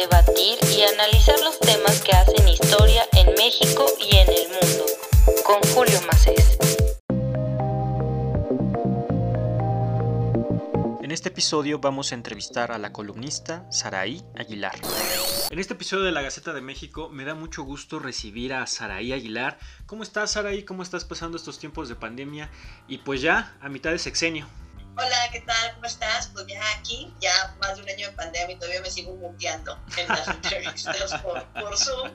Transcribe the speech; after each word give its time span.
debatir 0.00 0.58
y 0.76 0.82
analizar 0.82 1.40
los 1.40 1.58
temas 1.58 2.00
que 2.02 2.12
hacen 2.12 2.46
historia 2.46 3.02
en 3.14 3.34
México 3.34 3.84
y 3.98 4.16
en 4.16 4.28
el 4.28 4.48
mundo. 4.48 4.86
Con 5.44 5.60
Julio 5.74 6.00
Macés. 6.06 6.56
En 11.02 11.10
este 11.10 11.30
episodio 11.30 11.80
vamos 11.80 12.12
a 12.12 12.14
entrevistar 12.14 12.70
a 12.70 12.78
la 12.78 12.92
columnista 12.92 13.66
Saraí 13.72 14.22
Aguilar. 14.36 14.78
En 15.50 15.58
este 15.58 15.74
episodio 15.74 16.04
de 16.04 16.12
la 16.12 16.22
Gaceta 16.22 16.52
de 16.52 16.60
México 16.60 17.08
me 17.08 17.24
da 17.24 17.34
mucho 17.34 17.64
gusto 17.64 17.98
recibir 17.98 18.54
a 18.54 18.64
Saraí 18.68 19.12
Aguilar. 19.12 19.58
¿Cómo 19.86 20.04
estás 20.04 20.30
Saraí? 20.30 20.62
¿Cómo 20.62 20.84
estás 20.84 21.04
pasando 21.04 21.36
estos 21.36 21.58
tiempos 21.58 21.88
de 21.88 21.96
pandemia? 21.96 22.50
Y 22.86 22.98
pues 22.98 23.20
ya 23.20 23.56
a 23.60 23.68
mitad 23.68 23.90
de 23.90 23.98
sexenio. 23.98 24.46
Hola, 25.00 25.28
¿qué 25.30 25.40
tal? 25.42 25.74
¿Cómo 25.74 25.86
estás? 25.86 26.26
Pues 26.32 26.44
ya 26.48 26.60
aquí, 26.76 27.14
ya 27.20 27.54
más 27.60 27.76
de 27.76 27.84
un 27.84 27.88
año 27.88 28.08
de 28.08 28.16
pandemia 28.16 28.56
y 28.56 28.58
todavía 28.58 28.80
me 28.80 28.90
sigo 28.90 29.14
muteando 29.14 29.78
en 29.96 30.08
las 30.08 30.26
entrevistas 30.28 31.14
por, 31.22 31.44
por 31.52 31.78
Zoom. 31.78 32.10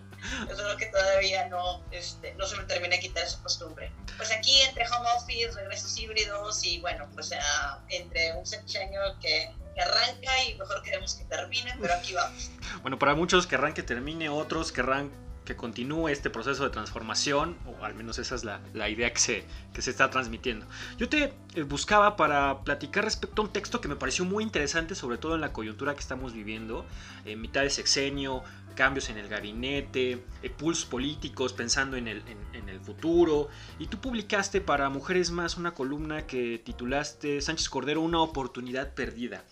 Espero 0.49 0.75
que 0.75 0.87
todavía 0.87 1.47
no, 1.47 1.81
este, 1.91 2.33
no 2.33 2.45
se 2.45 2.57
me 2.57 2.63
termine 2.65 2.97
de 2.97 3.01
quitar 3.01 3.23
esa 3.23 3.41
costumbre. 3.41 3.89
Pues 4.17 4.33
aquí 4.33 4.59
entre 4.63 4.85
home 4.89 5.07
office, 5.15 5.51
regresos 5.53 5.97
híbridos 5.97 6.61
y 6.65 6.81
bueno, 6.81 7.07
pues 7.13 7.31
uh, 7.31 7.79
entre 7.87 8.33
un 8.35 8.45
sexenio 8.45 8.99
que, 9.21 9.49
que 9.73 9.81
arranca 9.81 10.43
y 10.43 10.55
mejor 10.55 10.83
queremos 10.83 11.15
que 11.15 11.23
termine, 11.23 11.73
pero 11.79 11.93
aquí 11.93 12.13
vamos. 12.13 12.51
Bueno, 12.81 12.99
para 12.99 13.15
muchos 13.15 13.47
querrán 13.47 13.73
que 13.73 13.83
termine, 13.83 14.27
otros 14.27 14.73
querrán 14.73 15.09
que 15.45 15.55
continúe 15.55 16.09
este 16.09 16.29
proceso 16.29 16.63
de 16.63 16.69
transformación, 16.69 17.57
o 17.65 17.83
al 17.83 17.95
menos 17.95 18.17
esa 18.19 18.35
es 18.35 18.43
la, 18.43 18.61
la 18.73 18.89
idea 18.89 19.11
que 19.11 19.19
se, 19.19 19.43
que 19.73 19.81
se 19.81 19.91
está 19.91 20.09
transmitiendo. 20.09 20.65
Yo 20.97 21.09
te 21.09 21.33
eh, 21.55 21.63
buscaba 21.63 22.15
para 22.15 22.61
platicar 22.61 23.03
respecto 23.03 23.41
a 23.41 23.45
un 23.45 23.51
texto 23.51 23.81
que 23.81 23.87
me 23.87 23.95
pareció 23.95 24.25
muy 24.25 24.43
interesante, 24.43 24.95
sobre 24.95 25.17
todo 25.17 25.35
en 25.35 25.41
la 25.41 25.53
coyuntura 25.53 25.93
que 25.93 25.99
estamos 25.99 26.33
viviendo, 26.33 26.85
en 27.25 27.41
mitad 27.41 27.61
de 27.61 27.69
sexenio, 27.69 28.43
cambios 28.73 29.09
en 29.09 29.17
el 29.17 29.27
gabinete, 29.27 30.23
eh, 30.41 30.49
pulsos 30.49 30.85
políticos, 30.85 31.53
pensando 31.53 31.97
en 31.97 32.07
el, 32.07 32.23
en, 32.27 32.69
el 32.69 32.79
futuro, 32.79 33.49
y 33.77 33.87
tú 33.87 33.99
publicaste 33.99 34.59
para 34.59 34.89
Mujeres 34.89 35.29
Más 35.29 35.57
una 35.57 35.73
columna 35.73 36.25
que 36.25 36.59
titulaste 36.63 37.39
Sánchez 37.41 37.69
Cordero, 37.69 38.01
una 38.01 38.19
oportunidad 38.19 38.93
perdida. 38.93 39.43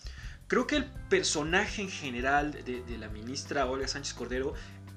Creo 0.48 0.66
que 0.66 0.76
el 0.76 0.84
personaje 1.08 1.82
en 1.82 1.88
general 1.88 2.52
de, 2.52 2.82
de, 2.82 2.98
la 2.98 3.08
ministra 3.08 3.64
Olga 3.66 3.86
Sánchez 3.86 4.12
Cordero 4.12 4.54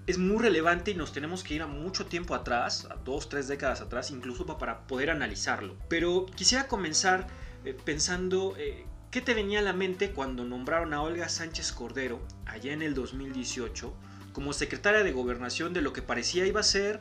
es 0.07 0.17
muy 0.19 0.37
relevante 0.37 0.91
y 0.91 0.95
nos 0.95 1.11
tenemos 1.11 1.43
que 1.43 1.55
ir 1.55 1.61
a 1.61 1.67
mucho 1.67 2.05
tiempo 2.05 2.35
atrás, 2.35 2.87
a 2.91 2.95
dos, 2.95 3.27
tres 3.27 3.47
décadas 3.47 3.81
atrás, 3.81 4.11
incluso 4.11 4.45
para 4.45 4.85
poder 4.87 5.09
analizarlo. 5.09 5.75
Pero 5.89 6.27
quisiera 6.35 6.67
comenzar 6.67 7.27
eh, 7.63 7.75
pensando 7.85 8.55
eh, 8.57 8.85
qué 9.09 9.21
te 9.21 9.33
venía 9.33 9.59
a 9.59 9.63
la 9.63 9.73
mente 9.73 10.11
cuando 10.11 10.43
nombraron 10.43 10.93
a 10.93 11.01
Olga 11.01 11.27
Sánchez 11.27 11.71
Cordero, 11.71 12.21
allá 12.45 12.73
en 12.73 12.83
el 12.83 12.93
2018, 12.93 13.93
como 14.31 14.53
secretaria 14.53 15.03
de 15.03 15.11
gobernación 15.11 15.73
de 15.73 15.81
lo 15.81 15.93
que 15.93 16.03
parecía 16.03 16.45
iba 16.45 16.59
a 16.59 16.63
ser, 16.63 16.99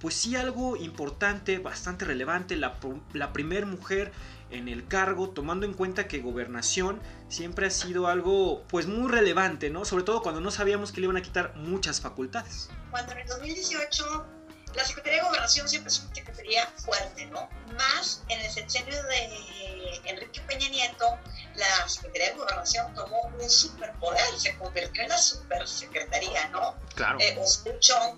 pues 0.00 0.14
sí, 0.14 0.34
algo 0.34 0.76
importante, 0.76 1.58
bastante 1.58 2.04
relevante, 2.04 2.56
la, 2.56 2.78
la 3.12 3.32
primer 3.32 3.66
mujer 3.66 4.10
en 4.50 4.68
el 4.68 4.86
cargo, 4.86 5.30
tomando 5.30 5.66
en 5.66 5.74
cuenta 5.74 6.08
que 6.08 6.20
gobernación 6.20 7.00
siempre 7.28 7.66
ha 7.66 7.70
sido 7.70 8.06
algo 8.06 8.64
pues 8.68 8.86
muy 8.86 9.10
relevante, 9.10 9.70
¿no? 9.70 9.84
Sobre 9.84 10.04
todo 10.04 10.22
cuando 10.22 10.40
no 10.40 10.50
sabíamos 10.50 10.92
que 10.92 11.00
le 11.00 11.06
iban 11.06 11.16
a 11.16 11.22
quitar 11.22 11.54
muchas 11.56 12.00
facultades. 12.00 12.70
Cuando 12.90 13.12
en 13.12 13.18
el 13.18 13.28
2018 13.28 14.26
la 14.74 14.84
Secretaría 14.84 15.22
de 15.22 15.28
Gobernación 15.28 15.68
siempre 15.68 15.90
es 15.90 16.00
una 16.00 16.14
secretaría 16.14 16.66
fuerte, 16.76 17.26
¿no? 17.26 17.48
Más 17.76 18.22
en 18.28 18.40
el 18.40 18.50
sexenio 18.50 19.02
de 19.04 20.00
Enrique 20.04 20.40
Peña 20.42 20.68
Nieto, 20.68 21.18
la 21.54 21.88
Secretaría 21.88 22.30
de 22.30 22.36
Gobernación 22.36 22.94
tomó 22.94 23.22
un 23.22 23.50
superpoder, 23.50 24.38
se 24.38 24.56
convirtió 24.56 25.02
en 25.02 25.08
la 25.08 25.18
supersecretaría, 25.18 26.48
¿no? 26.48 26.76
Claro. 26.94 27.18
Eh, 27.20 27.38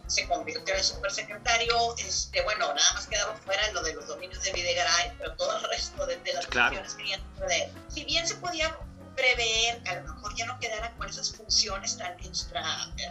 se 0.06 0.28
convirtió 0.28 0.75
en 0.75 0.84
supersecretario, 0.84 1.97
este, 1.99 2.43
bueno, 2.43 2.72
nada 2.75 2.93
más 2.94 3.06
quedaba 3.06 3.34
fuera 3.37 3.71
lo 3.72 3.82
de 3.82 3.94
los 3.94 4.06
dominios 4.06 4.43
de 4.43 4.53
Videgaray, 4.53 5.12
pero 5.19 5.34
todo 5.37 5.56
el 5.56 5.65
resto 5.65 6.06
de, 6.06 6.16
de 6.19 6.32
las 6.34 6.47
claro. 6.47 6.76
funciones 6.76 6.94
querían 6.94 7.49
de 7.49 7.65
él. 7.65 7.72
Si 7.88 8.05
bien 8.05 8.26
se 8.26 8.34
podía 8.37 8.76
prever 9.15 9.83
que 9.83 9.91
a 9.91 10.00
lo 10.00 10.15
mejor 10.15 10.34
ya 10.37 10.47
no 10.47 10.59
quedaran 10.59 10.97
con 10.97 11.09
esas 11.09 11.33
funciones 11.34 11.97
tan 11.97 12.19
extra, 12.21 12.62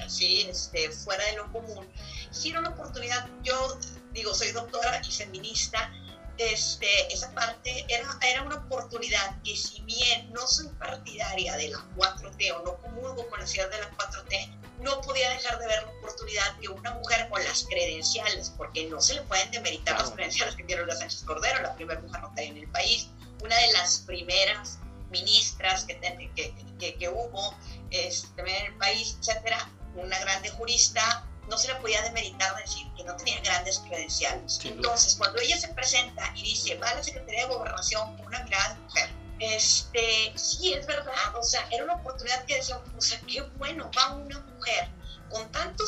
así, 0.06 0.42
este, 0.50 0.90
fuera 0.92 1.24
de 1.26 1.38
lo 1.38 1.52
común. 1.52 1.88
Era 2.44 2.60
una 2.60 2.70
oportunidad, 2.70 3.28
yo 3.44 3.80
digo, 4.14 4.34
soy 4.34 4.52
doctora 4.52 5.02
y 5.08 5.12
feminista, 5.12 5.92
este, 6.38 7.14
esa 7.14 7.32
parte 7.34 7.86
era, 7.88 8.18
era 8.22 8.42
una 8.44 8.56
oportunidad 8.56 9.42
que 9.44 9.56
si 9.56 9.82
bien 9.82 10.32
no 10.34 10.48
soy 10.48 10.68
partidaria 10.80 11.56
de 11.58 11.70
la 11.70 11.80
4T 11.96 12.52
o 12.56 12.64
no 12.64 12.78
comulgo 12.78 13.28
con 13.30 13.40
la 13.40 13.46
ciudad 13.46 13.70
de 13.70 13.80
la 13.80 13.92
4T, 13.92 14.58
no 14.80 15.00
podía 15.02 15.30
dejar 15.30 15.60
de 15.60 15.68
ver 15.68 15.84
la 15.84 15.92
oportunidad 15.92 16.58
que 16.60 16.68
una 16.68 16.94
mujer 16.96 17.30
con 17.30 17.44
las 17.44 17.66
credenciales, 17.66 18.52
porque 18.58 18.88
no 18.88 19.00
se 19.00 19.14
le 19.14 19.22
pueden 19.24 19.52
demeritar 19.52 20.00
las 20.00 20.10
credenciales 20.10 20.56
que 20.56 20.64
tiene 20.64 20.82
Olga 20.82 20.96
Sánchez 20.96 21.24
Cordero, 21.24 21.62
la 21.62 21.76
primera 21.76 22.02
mujer 22.02 22.22
notaria 22.22 22.50
en 22.50 22.58
el 22.58 22.68
país, 22.70 23.08
una 23.44 23.56
de 23.56 23.74
las 23.74 24.00
primeras 24.00 24.80
ministras 25.12 25.84
que, 25.86 26.00
que, 26.00 26.54
que, 26.80 26.96
que 26.96 27.10
hubo 27.10 27.56
este, 27.92 28.42
en 28.42 28.66
el 28.66 28.78
país, 28.78 29.18
etcétera, 29.20 29.70
una 29.96 30.18
grande 30.20 30.50
jurista, 30.50 31.28
no 31.50 31.58
se 31.58 31.68
le 31.68 31.76
podía 31.76 32.02
demeritar 32.02 32.56
decir 32.56 32.88
que 32.96 33.04
no 33.04 33.16
tenía 33.18 33.40
grandes 33.42 33.80
credenciales. 33.80 34.60
Entonces, 34.64 35.16
cuando 35.16 35.40
ella 35.42 35.58
se 35.58 35.68
presenta 35.70 36.32
y 36.36 36.44
dice, 36.44 36.78
va 36.78 36.90
a 36.90 36.96
la 36.96 37.04
Secretaría 37.04 37.48
de 37.48 37.54
Gobernación 37.54 38.18
con 38.18 38.28
una 38.28 38.44
mirada 38.44 38.74
de 38.74 38.80
mujer, 38.82 39.10
este, 39.40 40.32
sí, 40.36 40.74
es 40.74 40.86
verdad, 40.86 41.36
o 41.36 41.44
sea, 41.44 41.68
era 41.72 41.84
una 41.84 41.96
oportunidad 41.96 42.46
que 42.46 42.56
decíamos, 42.56 42.88
o 42.96 43.02
sea, 43.02 43.20
qué 43.28 43.42
bueno, 43.58 43.90
va 43.98 44.14
una 44.14 44.40
mujer 44.40 44.88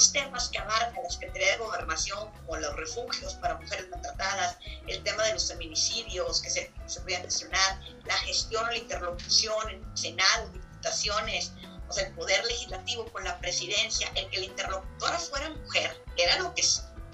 tantos 0.04 0.12
temas 0.12 0.50
que 0.50 0.60
abarca 0.60 1.02
la 1.02 1.10
Secretaría 1.10 1.52
de 1.52 1.58
Gobernación, 1.58 2.30
como 2.32 2.58
los 2.58 2.76
refugios 2.76 3.36
para 3.36 3.56
mujeres 3.56 3.90
maltratadas, 3.90 4.58
el 4.88 5.02
tema 5.04 5.24
de 5.24 5.34
los 5.34 5.48
feminicidios 5.48 6.42
que 6.42 6.50
se, 6.50 6.72
se 6.88 7.02
podían 7.02 7.24
gestionar, 7.24 7.80
la 8.06 8.16
gestión 8.20 8.66
o 8.66 8.68
la 8.68 8.78
interlocución 8.78 9.70
en 9.70 9.98
Senado, 9.98 10.50
diputaciones, 10.50 11.52
o 11.88 11.94
sea, 11.94 12.08
el 12.08 12.14
poder 12.16 12.44
legislativo 12.46 13.06
con 13.12 13.24
la 13.24 13.38
presidencia, 13.40 14.12
el 14.16 14.30
que 14.30 14.40
la 14.40 14.46
interlocutora 14.46 15.20
fuera 15.20 15.50
mujer, 15.50 15.96
era 16.18 16.40
lo 16.40 16.54
que, 16.54 16.64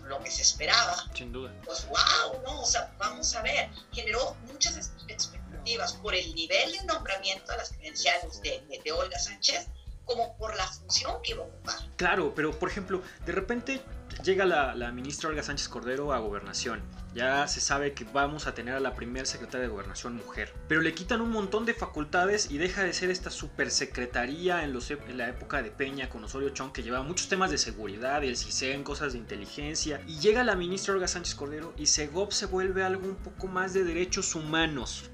lo 0.05 0.23
que 0.23 0.31
se 0.31 0.41
esperaba. 0.41 1.05
Sin 1.13 1.31
duda. 1.31 1.53
Pues 1.65 1.85
wow, 1.87 2.41
¿no? 2.43 2.61
O 2.61 2.65
sea, 2.65 2.91
vamos 2.97 3.35
a 3.35 3.41
ver, 3.41 3.69
generó 3.91 4.35
muchas 4.45 4.91
expectativas 5.07 5.93
por 5.93 6.15
el 6.15 6.33
nivel 6.33 6.71
de 6.71 6.83
nombramiento 6.85 7.51
de 7.51 7.57
las 7.57 7.69
credenciales 7.69 8.41
de, 8.41 8.61
de, 8.69 8.81
de 8.83 8.91
Olga 8.91 9.19
Sánchez, 9.19 9.67
como 10.09 10.35
por 10.37 10.55
la 10.57 10.65
función 10.67 11.21
que 11.23 11.33
iba 11.33 11.43
a 11.43 11.47
ocupar. 11.47 11.75
Claro, 11.95 12.33
pero 12.35 12.51
por 12.51 12.69
ejemplo, 12.69 13.03
de 13.25 13.31
repente 13.31 13.81
llega 14.23 14.43
la, 14.45 14.91
ministra 14.91 15.29
Olga 15.29 15.43
Sánchez 15.43 15.69
Cordero 15.69 16.13
a 16.13 16.17
gobernación. 16.17 16.81
Ya 17.13 17.47
se 17.47 17.61
sabe 17.61 17.93
que 17.93 18.05
vamos 18.05 18.47
a 18.47 18.53
tener 18.53 18.73
a 18.75 18.79
la 18.79 18.95
primera 18.95 19.25
secretaria 19.25 19.67
de 19.67 19.71
gobernación 19.71 20.15
mujer. 20.15 20.53
Pero 20.67 20.81
le 20.81 20.93
quitan 20.93 21.21
un 21.21 21.31
montón 21.31 21.65
de 21.65 21.73
facultades 21.73 22.49
y 22.51 22.57
deja 22.57 22.83
de 22.83 22.93
ser 22.93 23.09
esta 23.09 23.29
supersecretaría 23.29 24.63
en, 24.63 24.77
en 25.07 25.17
la 25.17 25.29
época 25.29 25.61
de 25.61 25.71
Peña 25.71 26.09
con 26.09 26.23
Osorio 26.23 26.49
Chong 26.49 26.71
que 26.71 26.83
llevaba 26.83 27.03
muchos 27.03 27.29
temas 27.29 27.51
de 27.51 27.57
seguridad, 27.57 28.23
el 28.23 28.37
CISEN, 28.37 28.83
cosas 28.83 29.13
de 29.13 29.19
inteligencia. 29.19 30.01
Y 30.07 30.19
llega 30.19 30.43
la 30.43 30.55
ministra 30.55 30.93
Olga 30.93 31.07
Sánchez 31.07 31.35
Cordero 31.35 31.73
y 31.77 31.85
Segov 31.85 32.31
se 32.31 32.47
vuelve 32.47 32.83
algo 32.83 33.07
un 33.07 33.15
poco 33.15 33.47
más 33.47 33.73
de 33.73 33.83
derechos 33.83 34.35
humanos 34.35 35.09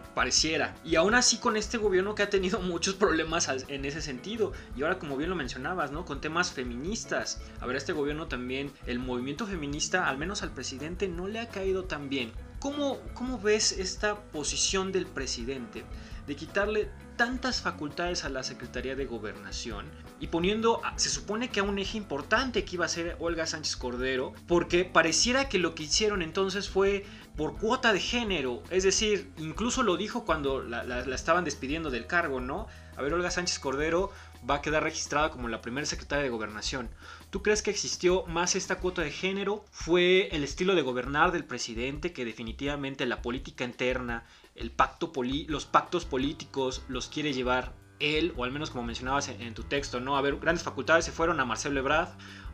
Y 0.83 0.95
aún 0.95 1.13
así 1.13 1.37
con 1.37 1.57
este 1.57 1.77
gobierno 1.77 2.15
que 2.15 2.23
ha 2.23 2.29
tenido 2.29 2.59
muchos 2.61 2.95
problemas 2.95 3.49
en 3.67 3.85
ese 3.85 4.01
sentido. 4.01 4.53
Y 4.75 4.81
ahora 4.81 4.97
como 4.97 5.17
bien 5.17 5.29
lo 5.29 5.35
mencionabas, 5.35 5.91
¿no? 5.91 6.05
Con 6.05 6.21
temas 6.21 6.51
feministas. 6.51 7.41
A 7.59 7.65
ver, 7.65 7.75
este 7.75 7.93
gobierno 7.93 8.27
también, 8.27 8.71
el 8.87 8.99
movimiento 8.99 9.45
feminista, 9.45 10.07
al 10.07 10.17
menos 10.17 10.41
al 10.41 10.51
presidente, 10.51 11.07
no 11.07 11.27
le 11.27 11.39
ha 11.39 11.49
caído 11.49 11.83
tan 11.83 12.09
bien. 12.09 12.31
¿Cómo, 12.59 12.99
cómo 13.13 13.39
ves 13.39 13.73
esta 13.73 14.19
posición 14.31 14.91
del 14.91 15.05
presidente 15.05 15.83
de 16.25 16.35
quitarle 16.35 16.89
tantas 17.17 17.61
facultades 17.61 18.23
a 18.23 18.29
la 18.29 18.41
Secretaría 18.43 18.95
de 18.95 19.05
Gobernación 19.05 19.85
y 20.19 20.27
poniendo, 20.27 20.81
se 20.95 21.09
supone 21.09 21.49
que 21.49 21.59
a 21.59 21.63
un 21.63 21.77
eje 21.77 21.97
importante 21.97 22.63
que 22.63 22.75
iba 22.75 22.85
a 22.85 22.89
ser 22.89 23.17
Olga 23.19 23.45
Sánchez 23.45 23.75
Cordero, 23.75 24.33
porque 24.47 24.85
pareciera 24.85 25.49
que 25.49 25.59
lo 25.59 25.75
que 25.75 25.83
hicieron 25.83 26.21
entonces 26.21 26.69
fue 26.69 27.05
por 27.35 27.57
cuota 27.57 27.91
de 27.91 27.99
género, 27.99 28.63
es 28.69 28.83
decir, 28.83 29.29
incluso 29.37 29.83
lo 29.83 29.97
dijo 29.97 30.23
cuando 30.23 30.63
la, 30.63 30.83
la, 30.83 31.03
estaban 31.13 31.43
despidiendo 31.43 31.89
del 31.89 32.07
cargo, 32.07 32.39
¿no? 32.39 32.67
A 32.95 33.01
ver, 33.01 33.13
Olga 33.13 33.29
Sánchez 33.29 33.59
Cordero 33.59 34.09
va 34.49 34.55
a 34.55 34.61
quedar 34.61 34.83
registrada 34.83 35.31
como 35.31 35.49
la 35.49 35.61
primera 35.61 35.85
secretaria 35.85 36.23
de 36.23 36.29
gobernación. 36.29 36.89
¿Tú 37.29 37.41
crees 37.41 37.61
que 37.61 37.71
existió 37.71 38.25
más 38.27 38.55
esta 38.55 38.79
cuota 38.79 39.01
de 39.01 39.11
género? 39.11 39.65
¿Fue 39.71 40.29
el 40.31 40.45
estilo 40.45 40.75
de 40.75 40.81
gobernar 40.81 41.33
del 41.33 41.43
presidente 41.43 42.13
que 42.13 42.23
definitivamente 42.23 43.05
la 43.05 43.21
política 43.21 43.65
interna, 43.65 44.25
el 44.55 44.71
pacto 44.71 45.11
los 45.47 45.65
pactos 45.65 46.05
políticos 46.05 46.83
los 46.87 47.09
quiere 47.09 47.33
llevar 47.33 47.73
él, 47.99 48.33
o 48.37 48.43
al 48.43 48.51
menos 48.51 48.69
como 48.69 48.83
mencionabas 48.83 49.29
en, 49.29 49.53
tu 49.53 49.63
texto, 49.63 49.99
¿no? 49.99 50.17
A 50.17 50.21
ver, 50.21 50.37
grandes 50.37 50.63
facultades 50.63 51.05
se 51.05 51.11
fueron 51.11 51.39
a 51.39 51.45
Marcelo 51.45 51.79
Ebrard, 51.79 52.09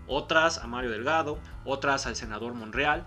otras 0.07 0.57
a 0.57 0.67
Mario 0.67 0.91
Delgado, 0.91 1.39
otras 1.65 2.05
al 2.07 2.15
senador 2.15 2.53
Monreal. 2.53 3.05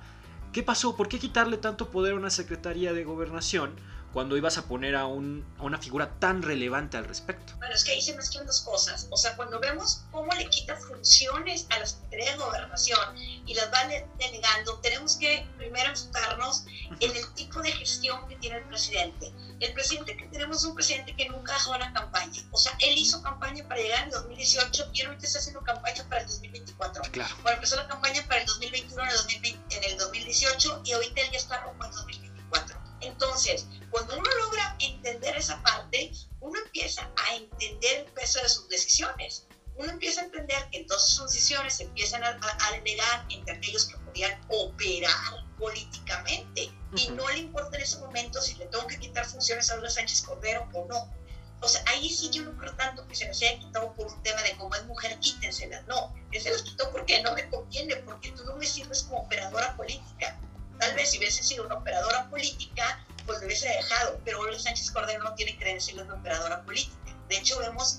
¿Qué 0.52 0.62
pasó? 0.62 0.96
¿Por 0.96 1.08
qué 1.08 1.18
quitarle 1.18 1.56
tanto 1.56 1.90
poder 1.90 2.14
a 2.14 2.16
una 2.16 2.30
secretaría 2.30 2.92
de 2.92 3.04
gobernación 3.04 3.74
cuando 4.14 4.36
ibas 4.36 4.56
a 4.58 4.62
poner 4.62 4.94
a, 4.94 5.06
un, 5.06 5.44
a 5.58 5.64
una 5.64 5.76
figura 5.76 6.08
tan 6.20 6.40
relevante 6.40 6.96
al 6.96 7.04
respecto. 7.04 7.52
Bueno, 7.58 7.74
es 7.74 7.82
que 7.82 7.90
ahí 7.90 8.00
se 8.00 8.14
mezclan 8.14 8.46
dos 8.46 8.60
cosas. 8.60 9.08
O 9.10 9.16
sea, 9.16 9.34
cuando 9.34 9.58
vemos 9.58 10.02
cómo 10.12 10.32
le 10.32 10.48
quita 10.48 10.76
funciones 10.76 11.66
a 11.70 11.80
la 11.80 11.86
Secretaría 11.86 12.30
de 12.30 12.38
Gobernación 12.38 13.18
y 13.18 13.54
las 13.54 13.72
va 13.72 13.88
delegando, 14.18 14.78
tenemos 14.78 15.16
que 15.16 15.44
primero 15.58 15.90
enfocarnos 15.90 16.64
en 17.00 17.16
el 17.16 17.34
tipo 17.34 17.60
de 17.60 17.72
gestión 17.72 18.26
que 18.28 18.36
tiene 18.36 18.58
el 18.58 18.64
presidente. 18.64 19.32
El 19.58 19.72
presidente 19.72 20.16
que 20.16 20.26
tenemos 20.26 20.58
es 20.58 20.64
un 20.64 20.76
presidente 20.76 21.16
que 21.16 21.28
nunca 21.28 21.52
dejó 21.52 21.76
la 21.76 21.92
campaña. 21.92 22.40
O 22.52 22.58
sea, 22.58 22.72
él 22.78 22.96
hizo 22.96 23.20
campaña 23.20 23.66
para 23.66 23.80
llegar 23.80 24.04
en 24.04 24.10
2018 24.10 24.90
y 24.92 25.02
ahorita 25.02 25.26
está 25.26 25.40
haciendo 25.40 25.60
campaña 25.62 26.04
para 26.08 26.20
el 26.20 26.28
2024. 26.28 27.02
Claro. 27.10 27.34
Bueno, 27.42 27.56
empezó 27.56 27.74
la 27.74 27.88
campaña 27.88 28.22
para 28.28 28.42
el 28.42 28.46
2021 28.46 29.02
en 29.02 29.08
el, 29.08 29.16
2020, 29.16 29.76
en 29.76 29.84
el 29.84 29.98
2018 29.98 30.82
y 30.84 30.92
ahorita 30.92 31.20
él 31.20 31.28
ya 31.32 31.38
está 31.38 31.60
rumbo 31.64 31.84
en 31.84 31.90
2024. 31.90 32.84
Entonces, 33.00 33.66
cuando 33.94 34.18
uno 34.18 34.28
logra 34.38 34.76
entender 34.80 35.36
esa 35.36 35.62
parte, 35.62 36.10
uno 36.40 36.58
empieza 36.58 37.08
a 37.16 37.36
entender 37.36 37.98
el 37.98 38.04
peso 38.06 38.42
de 38.42 38.48
sus 38.48 38.68
decisiones. 38.68 39.46
Uno 39.76 39.88
empieza 39.88 40.20
a 40.20 40.24
entender 40.24 40.68
que 40.72 40.78
entonces 40.78 41.10
sus 41.10 41.30
decisiones 41.30 41.74
se 41.74 41.84
empiezan 41.84 42.24
a, 42.24 42.30
a, 42.30 42.66
a 42.66 42.72
delegar 42.72 43.24
entre 43.30 43.54
aquellos 43.54 43.86
que 43.86 43.96
podían 43.98 44.40
operar 44.48 45.46
políticamente 45.60 46.72
y 46.96 47.08
no 47.10 47.28
le 47.28 47.38
importa 47.38 47.76
en 47.76 47.84
ese 47.84 47.98
momento 47.98 48.42
si 48.42 48.56
le 48.56 48.66
tengo 48.66 48.84
que 48.88 48.98
quitar 48.98 49.26
funciones 49.26 49.70
a 49.70 49.76
Olga 49.76 49.88
Sánchez 49.88 50.22
Cordero 50.22 50.68
o 50.72 50.86
no. 50.86 51.14
O 51.60 51.68
sea, 51.68 51.80
ahí 51.86 52.10
sí 52.10 52.30
yo 52.30 52.42
no 52.42 52.58
creo 52.58 52.74
tanto 52.74 53.06
que 53.06 53.14
se 53.14 53.26
las 53.26 53.40
haya 53.42 53.60
quitado 53.60 53.94
por 53.94 54.08
un 54.08 54.20
tema 54.24 54.42
de 54.42 54.56
como 54.56 54.74
es 54.74 54.84
mujer, 54.86 55.16
quítenselas. 55.20 55.86
No, 55.86 56.12
él 56.32 56.42
se 56.42 56.50
las 56.50 56.62
quitó 56.62 56.90
porque 56.90 57.22
no 57.22 57.32
me 57.32 57.48
conviene, 57.48 57.94
porque 57.98 58.32
tú 58.32 58.44
no 58.44 58.56
me 58.56 58.66
sirves 58.66 59.04
como 59.04 59.20
operadora 59.20 59.76
política. 59.76 60.36
Tal 60.80 60.96
vez 60.96 61.12
si 61.12 61.18
hubiese 61.18 61.44
sido 61.44 61.64
una 61.64 61.76
operadora 61.76 62.28
política, 62.28 63.06
pues 63.26 63.40
lo 63.40 63.46
hubiese 63.46 63.68
dejado, 63.68 64.20
pero 64.24 64.40
Olga 64.40 64.58
Sánchez 64.58 64.90
Cordero 64.90 65.22
no 65.22 65.34
tiene 65.34 65.56
credenciales 65.56 66.06
de 66.06 66.12
operadora 66.12 66.62
política. 66.62 67.16
De 67.28 67.36
hecho, 67.36 67.58
vemos 67.58 67.98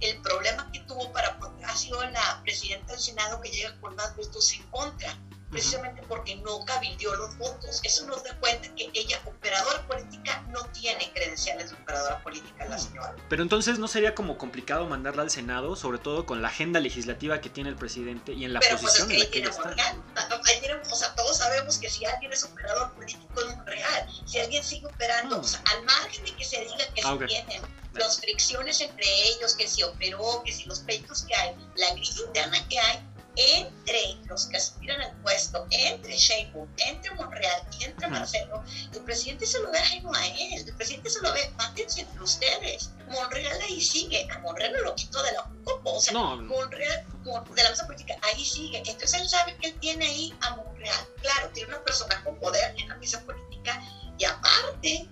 el 0.00 0.20
problema 0.22 0.70
que 0.72 0.80
tuvo 0.80 1.10
para, 1.12 1.38
ha 1.66 1.76
sido 1.76 2.04
la 2.10 2.40
presidenta 2.42 2.92
del 2.92 3.00
Senado 3.00 3.40
que 3.40 3.50
llega 3.50 3.78
con 3.80 3.94
más 3.96 4.14
votos 4.16 4.52
en 4.52 4.62
contra 4.64 5.16
precisamente 5.50 6.02
porque 6.08 6.36
no 6.36 6.64
cabildió 6.64 7.14
los 7.16 7.36
votos. 7.38 7.80
Eso 7.84 8.06
nos 8.06 8.22
da 8.24 8.36
cuenta 8.38 8.68
que 8.74 8.90
ella, 8.94 9.20
operadora 9.24 9.86
política, 9.86 10.42
no 10.50 10.64
tiene 10.70 11.10
credenciales 11.12 11.70
de 11.70 11.76
operadora 11.76 12.22
política, 12.22 12.64
la 12.66 12.78
señora. 12.78 13.14
Pero 13.28 13.42
entonces 13.42 13.78
no 13.78 13.88
sería 13.88 14.14
como 14.14 14.36
complicado 14.38 14.86
mandarla 14.86 15.22
al 15.22 15.30
Senado, 15.30 15.76
sobre 15.76 15.98
todo 15.98 16.26
con 16.26 16.42
la 16.42 16.48
agenda 16.48 16.80
legislativa 16.80 17.40
que 17.40 17.48
tiene 17.50 17.70
el 17.70 17.76
presidente 17.76 18.32
y 18.32 18.44
en 18.44 18.52
la 18.52 18.60
Pero 18.60 18.78
posición 18.78 19.06
pues 19.08 19.18
es 19.18 19.18
en 19.18 19.18
que 19.18 19.18
la 19.18 19.24
ahí 19.24 19.30
que 19.30 19.38
ella 19.38 19.50
está. 19.50 20.60
Tiene, 20.60 20.74
o 20.90 20.96
sea, 20.96 21.14
todos 21.14 21.36
sabemos 21.38 21.78
que 21.78 21.88
si 21.90 22.04
alguien 22.04 22.32
es 22.32 22.44
operador 22.44 22.92
político 22.94 23.40
es 23.40 23.56
Monreal. 23.56 24.08
Si 24.26 24.38
alguien 24.38 24.62
sigue 24.64 24.86
operando, 24.86 25.36
Mm. 25.38 25.40
o 25.40 25.44
sea, 25.44 25.62
al 25.74 25.82
margen 25.84 26.24
de 26.24 26.32
que 26.34 26.44
se 26.44 26.60
diga 26.60 26.86
que 26.94 27.00
Ah, 27.02 27.08
se 27.08 27.12
ok. 27.14 27.26
tienen 27.26 27.62
las 27.94 28.20
fricciones 28.20 28.80
entre 28.80 29.06
ellos, 29.28 29.54
que 29.54 29.66
si 29.68 29.82
operó, 29.82 30.42
que 30.44 30.52
si 30.52 30.64
los 30.64 30.80
pleitos 30.80 31.22
que 31.22 31.34
hay, 31.34 31.54
la 31.76 31.92
grilla 31.94 32.20
interna 32.26 32.68
que 32.68 32.78
hay, 32.78 32.98
entre 33.36 34.16
los 34.26 34.46
que 34.46 34.56
aspiran 34.56 35.00
al 35.00 35.14
puesto, 35.22 35.66
entre 35.70 36.16
Sheinbaum, 36.16 36.68
entre 36.78 37.14
Monreal 37.14 37.62
y 37.78 37.84
entre 37.84 38.06
Ujú. 38.06 38.16
Marcelo, 38.16 38.64
el 38.92 39.00
presidente 39.00 39.46
se 39.46 39.60
lo 39.60 39.70
ve 39.70 39.78
ajeno 39.78 40.12
a 40.14 40.26
él, 40.26 40.64
el 40.66 40.74
presidente 40.74 41.10
se 41.10 41.20
lo 41.20 41.32
ve, 41.32 41.50
mátense 41.56 42.00
entre 42.00 42.22
ustedes. 42.22 42.90
Monreal 43.08 43.60
ahí 43.62 43.80
sigue, 43.80 44.26
a 44.30 44.38
Monreal 44.38 44.72
no 44.72 44.80
lo 44.80 44.94
quitó 44.94 45.22
de 45.22 45.32
la 45.32 45.50
copa, 45.64 45.90
o 45.90 46.00
sea, 46.00 46.12
No. 46.14 46.36
Monreal 46.36 47.06
de 47.54 47.62
la 47.62 47.70
mesa 47.70 47.86
política, 47.86 48.16
ahí 48.22 48.44
sigue. 48.44 48.78
Entonces 48.78 49.20
él 49.20 49.28
sabe 49.28 49.56
que 49.56 49.68
él 49.68 49.80
tiene 49.80 50.06
ahí 50.06 50.34
a 50.42 50.56
Monreal. 50.56 51.08
Claro, 51.20 51.50
tiene 51.50 51.68
una 51.70 51.82
persona 51.84 52.22
con 52.24 52.38
poder 52.38 52.74
en 52.78 52.88
la 52.88 52.96
mesa 52.96 53.20
política 53.22 53.82
y 54.18 54.24
aparte, 54.24 55.08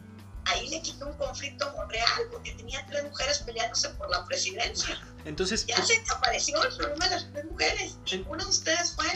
ahí 0.46 0.68
le 0.68 0.80
quitó 0.82 1.06
un 1.06 1.14
conflicto 1.16 1.68
a 1.68 1.72
Monreal 1.72 2.22
porque 2.30 2.52
tenía 2.52 2.84
tres 2.86 3.04
mujeres 3.04 3.38
peleándose 3.40 3.88
por 3.90 4.10
la 4.10 4.24
presidencia. 4.26 4.98
Entonces, 5.24 5.64
Ya 5.66 5.76
pues, 5.76 5.88
se 5.88 5.98
desapareció 6.00 6.62
el 6.62 6.76
problema 6.76 7.04
de 7.08 7.10
las 7.14 7.32
tres 7.32 7.44
mujeres. 7.46 7.98
Ninguna 8.12 8.44
de 8.44 8.50
ustedes 8.50 8.92
fue 8.94 9.06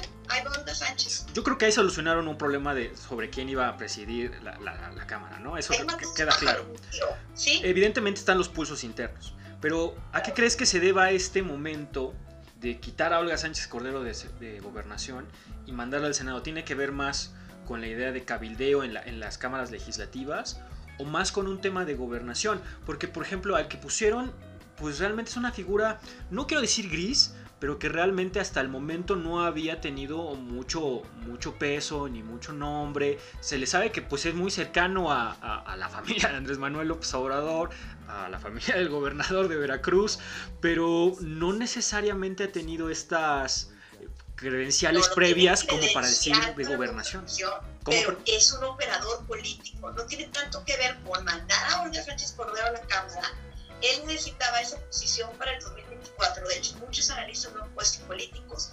Ivonne 0.40 0.74
Sánchez. 0.74 1.26
yo 1.34 1.42
creo 1.42 1.58
que 1.58 1.66
ahí 1.66 1.72
solucionaron 1.72 2.28
un 2.28 2.38
problema 2.38 2.74
de 2.74 2.96
sobre 2.96 3.28
quién 3.30 3.48
iba 3.48 3.68
a 3.68 3.76
presidir 3.76 4.42
la, 4.42 4.58
la- 4.58 4.90
la 4.92 5.06
Cámara, 5.06 5.38
¿no? 5.38 5.56
Eso 5.58 5.72
que- 5.74 6.06
queda 6.16 6.32
claro. 6.36 6.72
¿Sí? 7.34 7.60
Evidentemente 7.62 8.20
están 8.20 8.38
los 8.38 8.48
pulsos 8.48 8.84
internos, 8.84 9.34
pero 9.60 9.94
¿a 10.12 10.22
qué 10.22 10.32
crees 10.32 10.56
que 10.56 10.66
se 10.66 10.80
deba 10.80 11.10
este 11.10 11.42
momento 11.42 12.14
de 12.60 12.80
quitar 12.80 13.12
a 13.12 13.18
Olga 13.20 13.36
Sánchez 13.38 13.68
Cordero 13.68 14.02
de, 14.02 14.12
de 14.40 14.60
gobernación 14.60 15.26
y 15.66 15.72
mandarla 15.72 16.06
al 16.08 16.14
Senado? 16.14 16.42
¿Tiene 16.42 16.64
que 16.64 16.74
ver 16.74 16.92
más 16.92 17.32
con 17.66 17.80
la 17.82 17.86
idea 17.86 18.12
de 18.12 18.24
cabildeo 18.24 18.82
en, 18.82 18.94
la- 18.94 19.02
en 19.02 19.20
las 19.20 19.36
cámaras 19.38 19.70
legislativas 19.70 20.58
o 20.98 21.04
más 21.04 21.32
con 21.32 21.46
un 21.46 21.60
tema 21.60 21.84
de 21.84 21.94
gobernación? 21.94 22.60
Porque, 22.86 23.08
por 23.08 23.24
ejemplo, 23.24 23.56
al 23.56 23.68
que 23.68 23.76
pusieron, 23.78 24.32
pues 24.76 24.98
realmente 24.98 25.30
es 25.30 25.36
una 25.36 25.52
figura, 25.52 26.00
no 26.30 26.46
quiero 26.46 26.60
decir 26.60 26.88
gris, 26.90 27.34
pero 27.60 27.80
que 27.80 27.88
realmente 27.88 28.38
hasta 28.38 28.60
el 28.60 28.68
momento 28.68 29.16
no 29.16 29.44
había 29.44 29.80
tenido 29.80 30.36
mucho, 30.36 31.02
mucho 31.26 31.54
peso 31.58 32.08
ni 32.08 32.22
mucho 32.22 32.52
nombre. 32.52 33.18
Se 33.40 33.58
le 33.58 33.66
sabe 33.66 33.90
que 33.90 34.00
pues 34.00 34.26
es 34.26 34.34
muy 34.36 34.52
cercano 34.52 35.10
a, 35.10 35.32
a- 35.40 35.72
a 35.72 35.76
la 35.76 35.88
familia 35.88 36.28
de 36.28 36.36
Andrés 36.36 36.58
Manuel 36.58 36.86
López 36.86 37.12
Obrador, 37.14 37.70
a 38.06 38.28
la 38.28 38.38
familia 38.38 38.76
del 38.76 38.88
gobernador 38.88 39.48
de 39.48 39.56
Veracruz, 39.56 40.20
pero 40.60 41.14
no 41.20 41.52
necesariamente 41.52 42.44
ha 42.44 42.52
tenido 42.52 42.90
estas 42.90 43.72
credenciales 44.36 45.08
previas 45.16 45.64
como 45.64 45.82
para 45.92 46.06
decir 46.06 46.34
de 46.56 46.64
gobernación. 46.76 47.24
Gobernación, 47.88 48.14
¿Cómo 48.14 48.24
Pero 48.24 48.36
es 48.36 48.52
un 48.52 48.64
operador 48.64 49.26
político, 49.26 49.90
no 49.90 50.04
tiene 50.06 50.26
tanto 50.26 50.64
que 50.64 50.76
ver 50.76 50.96
con 51.02 51.24
mandar 51.24 51.72
a 51.72 51.82
Olga 51.82 52.02
Sánchez 52.02 52.32
Cordero 52.32 52.66
a 52.66 52.72
la 52.72 52.80
Cámara. 52.82 53.32
Él 53.82 54.06
necesitaba 54.06 54.60
esa 54.60 54.78
posición 54.80 55.30
para 55.38 55.52
el 55.52 55.62
2024. 55.62 56.48
De 56.48 56.56
hecho, 56.56 56.76
muchos 56.78 57.10
analistas 57.10 57.52
lo 57.52 57.62
han 57.62 57.70
puesto 57.70 58.04
políticos. 58.06 58.70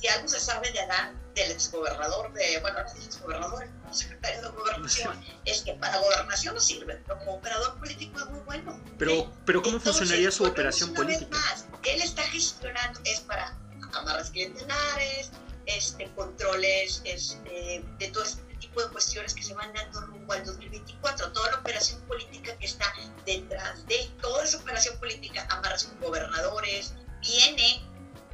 Si 0.00 0.06
algo 0.08 0.28
se 0.28 0.40
sabe 0.40 0.70
de 0.70 0.80
Adán, 0.80 1.20
del 1.34 1.50
exgobernador, 1.50 2.32
de, 2.32 2.60
bueno, 2.60 2.82
no 2.82 2.86
es 2.86 3.04
exgobernador, 3.04 3.64
el 3.64 3.94
secretario 3.94 4.42
de 4.42 4.48
gobernación, 4.50 5.24
es 5.44 5.62
que 5.62 5.74
para 5.74 5.98
gobernación 5.98 6.54
no 6.54 6.60
sirve, 6.60 7.02
pero 7.04 7.18
como 7.18 7.34
operador 7.34 7.78
político 7.78 8.20
es 8.20 8.26
muy 8.26 8.40
bueno. 8.40 8.80
Pero, 8.96 9.32
pero 9.44 9.60
¿cómo 9.60 9.78
Entonces, 9.78 9.98
funcionaría 9.98 10.30
su 10.30 10.44
operación 10.44 10.90
una 10.90 11.04
vez 11.04 11.18
política? 11.18 11.36
más, 11.36 11.66
él 11.84 12.02
está 12.02 12.22
gestionando, 12.22 13.00
es 13.04 13.20
para 13.20 13.58
amarras 13.92 14.30
clientelares, 14.30 15.30
este, 15.66 16.10
controles 16.14 17.02
este, 17.04 17.84
de 17.98 18.08
todo 18.08 18.24
este 18.24 18.47
tipo 18.68 18.82
de 18.82 18.88
cuestiones 18.90 19.34
que 19.34 19.42
se 19.42 19.54
van 19.54 19.72
dando 19.72 20.00
rumbo 20.02 20.32
al 20.32 20.44
2024. 20.44 21.32
Toda 21.32 21.50
la 21.52 21.58
operación 21.58 22.00
política 22.02 22.56
que 22.58 22.66
está 22.66 22.92
detrás 23.24 23.86
de 23.86 24.10
toda 24.20 24.44
esa 24.44 24.58
operación 24.58 24.98
política, 24.98 25.46
amarras 25.50 25.84
con 25.84 26.00
gobernadores, 26.00 26.94
viene 27.20 27.82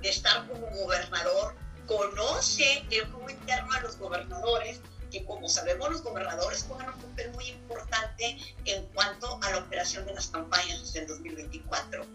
de 0.01 0.09
estar 0.09 0.47
como 0.49 0.67
gobernador, 0.67 1.55
conoce 1.87 2.85
el 2.91 3.11
juego 3.11 3.31
interno 3.31 3.73
a 3.73 3.81
los 3.81 3.97
gobernadores, 3.99 4.81
que 5.11 5.25
como 5.25 5.49
sabemos 5.49 5.91
los 5.91 6.03
gobernadores 6.03 6.65
juegan 6.69 6.93
un 6.95 7.01
papel 7.01 7.31
muy 7.33 7.47
importante 7.47 8.37
en 8.65 8.87
cuanto 8.89 9.39
a 9.43 9.51
la 9.51 9.59
operación 9.59 10.05
de 10.07 10.15
las 10.15 10.29
campañas 10.29 10.81
desde 10.81 11.01
el 11.01 11.07
2024. 11.07 12.07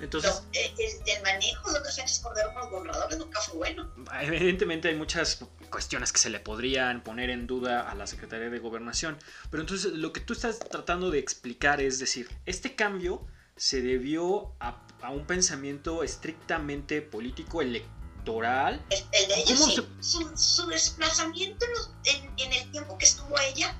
Entonces, 0.00 0.42
el, 0.52 0.72
el 1.16 1.22
manejo 1.22 1.72
de 1.72 1.90
Sánchez 1.90 2.20
Cordero 2.20 2.52
con 2.52 2.62
los 2.62 2.70
gobernadores 2.70 3.18
nunca 3.18 3.40
fue 3.40 3.56
bueno. 3.56 3.90
Evidentemente 4.20 4.88
hay 4.88 4.94
muchas 4.96 5.38
cuestiones 5.70 6.12
que 6.12 6.18
se 6.18 6.30
le 6.30 6.38
podrían 6.40 7.02
poner 7.02 7.30
en 7.30 7.46
duda 7.46 7.90
a 7.90 7.94
la 7.94 8.06
Secretaría 8.06 8.50
de 8.50 8.58
Gobernación, 8.58 9.18
pero 9.50 9.62
entonces 9.62 9.92
lo 9.92 10.12
que 10.12 10.20
tú 10.20 10.32
estás 10.32 10.58
tratando 10.58 11.10
de 11.10 11.18
explicar 11.18 11.80
es 11.80 11.98
decir, 11.98 12.28
este 12.46 12.74
cambio 12.76 13.26
se 13.56 13.80
debió 13.80 14.52
a, 14.60 14.82
a 15.02 15.10
un 15.10 15.26
pensamiento 15.26 16.02
estrictamente 16.02 17.00
político 17.02 17.62
electoral. 17.62 18.84
El, 18.90 18.98
el 19.12 19.28
de 19.28 19.34
ella 19.34 19.54
¿Cómo 19.54 19.66
sí. 19.66 19.88
Su, 20.00 20.36
su 20.36 20.66
desplazamiento 20.66 21.64
en- 22.04 22.32
en 22.38 22.52
el 22.52 22.70
tiempo 22.70 22.98
que 22.98 23.06
estuvo 23.06 23.38
ella 23.40 23.74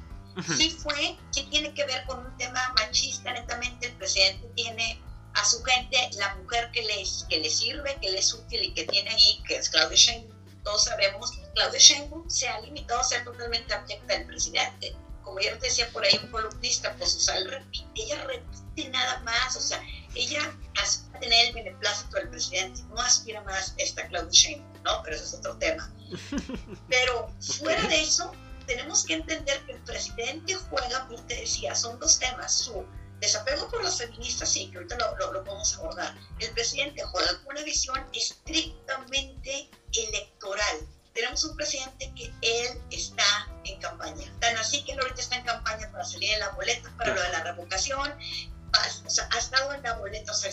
sí 0.57 0.71
fue 0.71 1.17
que 1.35 1.45
tiene 1.45 1.73
que 1.73 1.85
ver 1.87 2.05
con 2.07 2.19
un 2.27 2.37
tema 2.37 2.61
machista, 2.79 3.33
netamente 3.33 3.87
el 3.87 3.93
presidente 3.95 4.47
tiene 4.55 4.96
a 5.37 5.45
su 5.45 5.63
gente 5.63 6.11
la 6.17 6.35
mujer 6.37 6.71
que 6.73 6.83
les 6.83 7.27
que 7.29 7.39
le 7.39 7.51
sirve, 7.51 7.97
que 8.01 8.11
le 8.11 8.19
es 8.19 8.33
útil 8.33 8.63
y 8.63 8.73
que 8.73 8.85
tiene 8.85 9.11
ahí, 9.11 9.43
que 9.47 9.57
es 9.57 9.69
Claudia 9.69 9.97
Sheinbaum. 9.97 10.35
Todos 10.65 10.85
sabemos, 10.85 11.33
Claudia 11.55 11.79
Sheinbaum 11.79 12.29
se 12.29 12.49
ha 12.49 12.61
limitado 12.61 13.01
a 13.01 13.05
ser 13.05 13.23
totalmente 13.25 13.73
abyecta 13.73 14.15
del 14.15 14.27
presidente. 14.27 14.97
Como 15.23 15.39
ya 15.41 15.59
te 15.59 15.67
decía 15.67 15.89
por 15.93 16.05
ahí 16.05 16.19
un 16.23 16.31
columnista, 16.31 16.95
pues 16.97 17.15
o 17.17 17.21
sea, 17.21 17.37
él 17.37 17.51
repite, 17.51 17.87
ella 17.95 18.25
repite 18.25 18.89
nada 18.91 19.21
más, 19.21 19.57
o 19.57 19.61
sea, 19.61 19.83
ella 20.15 20.57
aspira 20.81 21.19
a 21.19 21.21
tener 21.21 21.49
el 21.49 21.55
beneplácito 21.55 22.17
del 22.17 22.31
presidente, 22.31 22.83
no 22.89 23.01
aspira 23.01 23.43
más 23.43 23.75
esta 23.77 24.07
Claudia 24.09 24.31
Sheinbaum, 24.33 24.83
¿no? 24.85 25.03
Pero 25.03 25.17
ese 25.17 25.25
es 25.25 25.35
otro 25.35 25.57
tema. 25.59 25.93
Pero 26.89 27.31
fuera 27.41 27.83
de 27.83 28.01
eso, 28.01 28.33
tenemos 28.67 29.05
que 29.05 29.15
entender 29.15 29.61
que 29.67 29.73
el 29.73 29.81
presidente 29.81 30.55
juega, 30.55 31.07
como 31.07 31.23
te 31.25 31.35
decía, 31.35 31.75
son 31.75 31.99
dos 31.99 32.19
temas, 32.19 32.53
su 32.59 32.85
desapego 33.21 33.69
por 33.71 33.83
las 33.83 33.99
feministas, 33.99 34.49
sí, 34.49 34.71
que 34.71 34.79
ahorita 34.79 34.97
lo, 34.97 35.17
lo, 35.17 35.33
lo 35.33 35.45
podemos 35.45 35.75
abordar. 35.77 36.15
El 36.39 36.51
presidente 36.51 37.03
juega 37.03 37.39
con 37.43 37.55
una 37.57 37.63
visión 37.63 37.99
estrictamente 38.13 39.71
electoral. 39.93 40.87
tenemos 41.15 41.45
un 41.45 41.57
presidente 41.57 42.13
que 42.15 42.33
él 42.43 42.81
está 42.91 43.49
en 43.65 43.81
campaña. 43.81 44.31
Tan 44.41 44.57
así 44.59 44.85
que 44.85 44.93
él 44.93 45.01
ahorita 45.01 45.21
está 45.21 45.37
en 45.37 45.45
campaña 45.45 45.91
para 45.91 46.05
salir 46.05 46.31
en 46.33 46.41
la 46.41 46.51
boleta 46.51 46.93
para 46.99 47.15
lo 47.15 47.23
de 47.23 47.29
la 47.31 47.43
revocación. 47.45 48.15
O 49.07 49.11
sea, 49.11 49.29
ha 49.33 49.39
estado 49.39 49.73
en 49.73 49.83
la 49.83 49.97
boleta, 49.97 50.33
o 50.33 50.35
sea, 50.35 50.51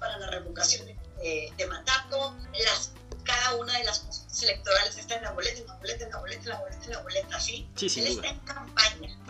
para 0.00 0.16
la 0.18 0.28
revocación 0.28 0.86
de, 0.86 1.52
de 1.56 1.66
mandato. 1.66 2.34
Las 2.64 2.92
cada 3.28 3.56
una 3.56 3.76
de 3.76 3.84
las 3.84 4.00
cosas 4.00 4.42
electorales 4.42 4.96
está 4.96 5.16
en 5.16 5.24
la 5.24 5.32
boleta, 5.32 5.60
en 5.60 5.66
la 5.66 5.74
boleta, 5.74 6.04
en 6.04 6.10
la 6.10 6.18
boleta, 6.18 6.42
en 6.42 6.48
la 6.48 6.58
boleta, 6.60 6.84
en 6.84 6.90
la 6.92 7.02
boleta, 7.02 7.36
así. 7.36 7.68
Sí, 7.76 7.88
sin 7.90 8.06
Él 8.06 8.12
está 8.14 8.28
en 8.28 8.38
campaña. 8.40 8.57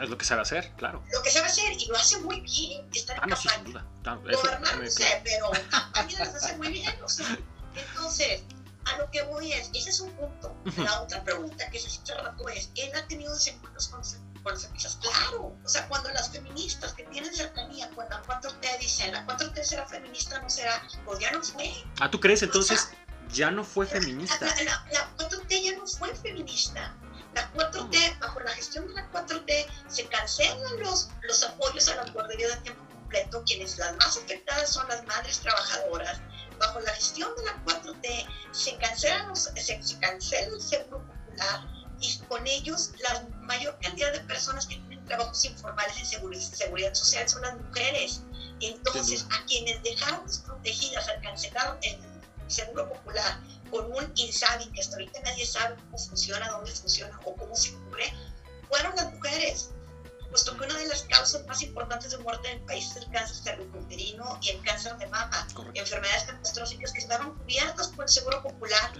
Es 0.00 0.08
lo 0.08 0.16
que 0.18 0.24
sabe 0.24 0.42
hacer, 0.42 0.72
claro. 0.76 1.02
Lo 1.12 1.22
que 1.22 1.30
sabe 1.30 1.46
hacer, 1.46 1.72
y 1.72 1.86
lo 1.86 1.96
hace 1.96 2.18
muy 2.20 2.40
bien, 2.40 2.88
está 2.92 3.14
en 3.14 3.20
Ah, 3.22 3.26
no, 3.26 3.36
sí, 3.36 3.48
sin 3.48 3.64
duda. 3.64 3.84
Claro, 4.02 4.22
eso 4.30 4.40
Gobernar, 4.40 4.78
no 4.78 4.90
sé, 4.90 5.20
pero 5.24 5.50
campaña 5.70 6.18
las 6.20 6.34
hace 6.36 6.56
muy 6.56 6.68
bien, 6.68 7.02
o 7.02 7.08
sea. 7.08 7.36
Entonces, 7.74 8.42
a 8.84 8.96
lo 8.98 9.10
que 9.10 9.22
voy 9.22 9.52
es, 9.52 9.70
ese 9.74 9.90
es 9.90 10.00
un 10.00 10.10
punto. 10.12 10.54
La 10.78 11.00
otra 11.02 11.22
pregunta 11.24 11.68
que 11.70 11.78
se 11.78 11.88
hace 11.88 12.14
rato 12.14 12.48
es, 12.48 12.70
¿él 12.76 12.90
ha 12.96 13.06
tenido 13.06 13.32
desencuentros 13.34 13.88
con, 13.88 14.02
con 14.42 14.52
las 14.52 14.62
feministas? 14.62 14.96
Claro, 15.02 15.56
o 15.64 15.68
sea, 15.68 15.86
cuando 15.88 16.08
las 16.10 16.30
feministas 16.30 16.92
que 16.94 17.04
tienen 17.04 17.34
cercanía 17.34 17.90
con 17.90 18.08
la 18.08 18.22
4T 18.22 18.78
dicen, 18.80 19.12
la 19.12 19.26
4T 19.26 19.62
será 19.62 19.86
feminista, 19.86 20.40
no 20.40 20.48
será, 20.48 20.82
pues 21.04 21.18
ya 21.18 21.30
no 21.32 21.42
fue. 21.42 21.72
Ah, 22.00 22.10
¿tú 22.10 22.18
crees 22.20 22.42
entonces 22.42 22.88
ya 23.32 23.50
no 23.50 23.62
fue 23.64 23.86
feminista? 23.86 24.38
La, 24.46 24.62
la- 24.62 24.86
la 24.92 25.16
4T 25.16 25.62
ya 25.62 25.76
no 25.76 25.86
fue 25.86 26.14
feminista. 26.14 26.94
La 27.34 27.52
4T, 27.52 28.18
bajo 28.20 28.40
la 28.40 28.50
gestión 28.52 28.88
de 28.88 28.94
la 28.94 29.10
4T, 29.12 29.66
se 29.98 30.06
cancelan 30.06 30.78
los, 30.78 31.08
los 31.22 31.42
apoyos 31.42 31.88
a 31.88 31.96
la 31.96 32.04
guardería 32.12 32.46
de 32.48 32.56
tiempo 32.58 32.84
completo, 32.88 33.42
quienes 33.44 33.76
las 33.78 33.96
más 33.96 34.16
afectadas 34.16 34.70
son 34.72 34.86
las 34.86 35.04
madres 35.06 35.40
trabajadoras. 35.40 36.20
Bajo 36.56 36.78
la 36.80 36.92
gestión 36.94 37.34
de 37.36 37.44
la 37.44 37.64
4T, 37.64 38.28
se 38.52 38.76
cancelan 38.76 39.26
los, 39.26 39.40
se, 39.40 39.82
se 39.82 39.98
cancela 39.98 40.54
el 40.54 40.60
seguro 40.60 41.04
popular 41.04 41.66
y 42.00 42.16
con 42.28 42.46
ellos 42.46 42.92
la 43.00 43.26
mayor 43.40 43.76
cantidad 43.82 44.12
de 44.12 44.20
personas 44.20 44.66
que 44.66 44.76
tienen 44.76 45.04
trabajos 45.06 45.44
informales 45.44 45.98
en 45.98 46.06
seguridad, 46.06 46.42
seguridad 46.42 46.94
social 46.94 47.28
son 47.28 47.42
las 47.42 47.56
mujeres. 47.56 48.22
Entonces, 48.60 49.26
a 49.32 49.44
quienes 49.46 49.82
dejaron 49.82 50.24
desprotegidas 50.28 51.08
al 51.08 51.20
cancelar 51.22 51.76
el 51.82 51.98
seguro 52.46 52.88
popular 52.88 53.40
con 53.72 53.92
un 53.92 54.12
INSABI 54.14 54.70
que 54.70 54.80
hasta 54.80 54.94
ahorita 54.94 55.20
nadie 55.22 55.44
sabe 55.44 55.74
cómo 55.74 55.98
funciona, 55.98 56.48
dónde 56.50 56.70
funciona 56.70 57.18
o 57.24 57.34
cómo 57.34 57.56
se 57.56 57.72
cubre, 57.72 58.12
fueron 58.68 58.94
las 58.94 59.12
mujeres. 59.12 59.70
Puesto 60.30 60.56
que 60.56 60.64
una 60.64 60.76
de 60.78 60.86
las 60.88 61.02
causas 61.02 61.46
más 61.46 61.62
importantes 61.62 62.10
de 62.10 62.18
muerte 62.18 62.50
en 62.50 62.58
el 62.58 62.64
país 62.66 62.90
es 62.90 62.96
el 62.96 63.10
cáncer 63.10 63.36
cervicuterino 63.36 64.38
y 64.42 64.50
el 64.50 64.62
cáncer 64.62 64.96
de 64.98 65.06
mama, 65.06 65.46
Correcto. 65.54 65.80
enfermedades 65.80 66.24
catastróficas 66.24 66.92
que 66.92 66.98
estaban 66.98 67.34
cubiertas 67.34 67.88
por 67.88 68.04
el 68.04 68.10
seguro 68.10 68.42
popular 68.42 68.92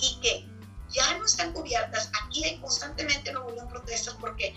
y 0.00 0.20
que 0.20 0.48
ya 0.90 1.16
no 1.16 1.24
están 1.24 1.52
cubiertas. 1.52 2.10
Aquí 2.24 2.44
hay 2.44 2.58
constantemente 2.58 3.30
en 3.30 3.34
Nuevo 3.34 3.52
León 3.52 3.68
protestas 3.68 4.14
porque 4.20 4.54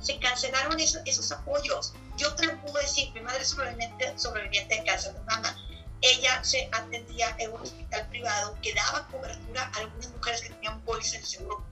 se 0.00 0.18
cancelaron 0.18 0.78
eso- 0.78 1.00
esos 1.06 1.32
apoyos. 1.32 1.94
Yo 2.16 2.34
te 2.34 2.46
lo 2.46 2.60
puedo 2.60 2.78
decir, 2.78 3.10
mi 3.12 3.20
madre 3.20 3.42
es 3.42 3.48
sobreviviente, 3.48 4.16
sobreviviente 4.18 4.74
de 4.76 4.84
cáncer 4.84 5.14
de 5.14 5.20
mama. 5.20 5.56
Ella 6.02 6.42
se 6.44 6.68
atendía 6.72 7.34
en 7.38 7.52
un 7.52 7.62
hospital 7.62 8.08
privado 8.08 8.58
que 8.60 8.74
daba 8.74 9.06
cobertura 9.08 9.70
a 9.74 9.78
algunas 9.78 10.08
mujeres 10.10 10.42
que 10.42 10.48
tenían 10.50 10.80
póliza 10.82 11.16
en 11.16 11.22
el 11.22 11.28
seguro 11.28 11.56
popular. 11.58 11.71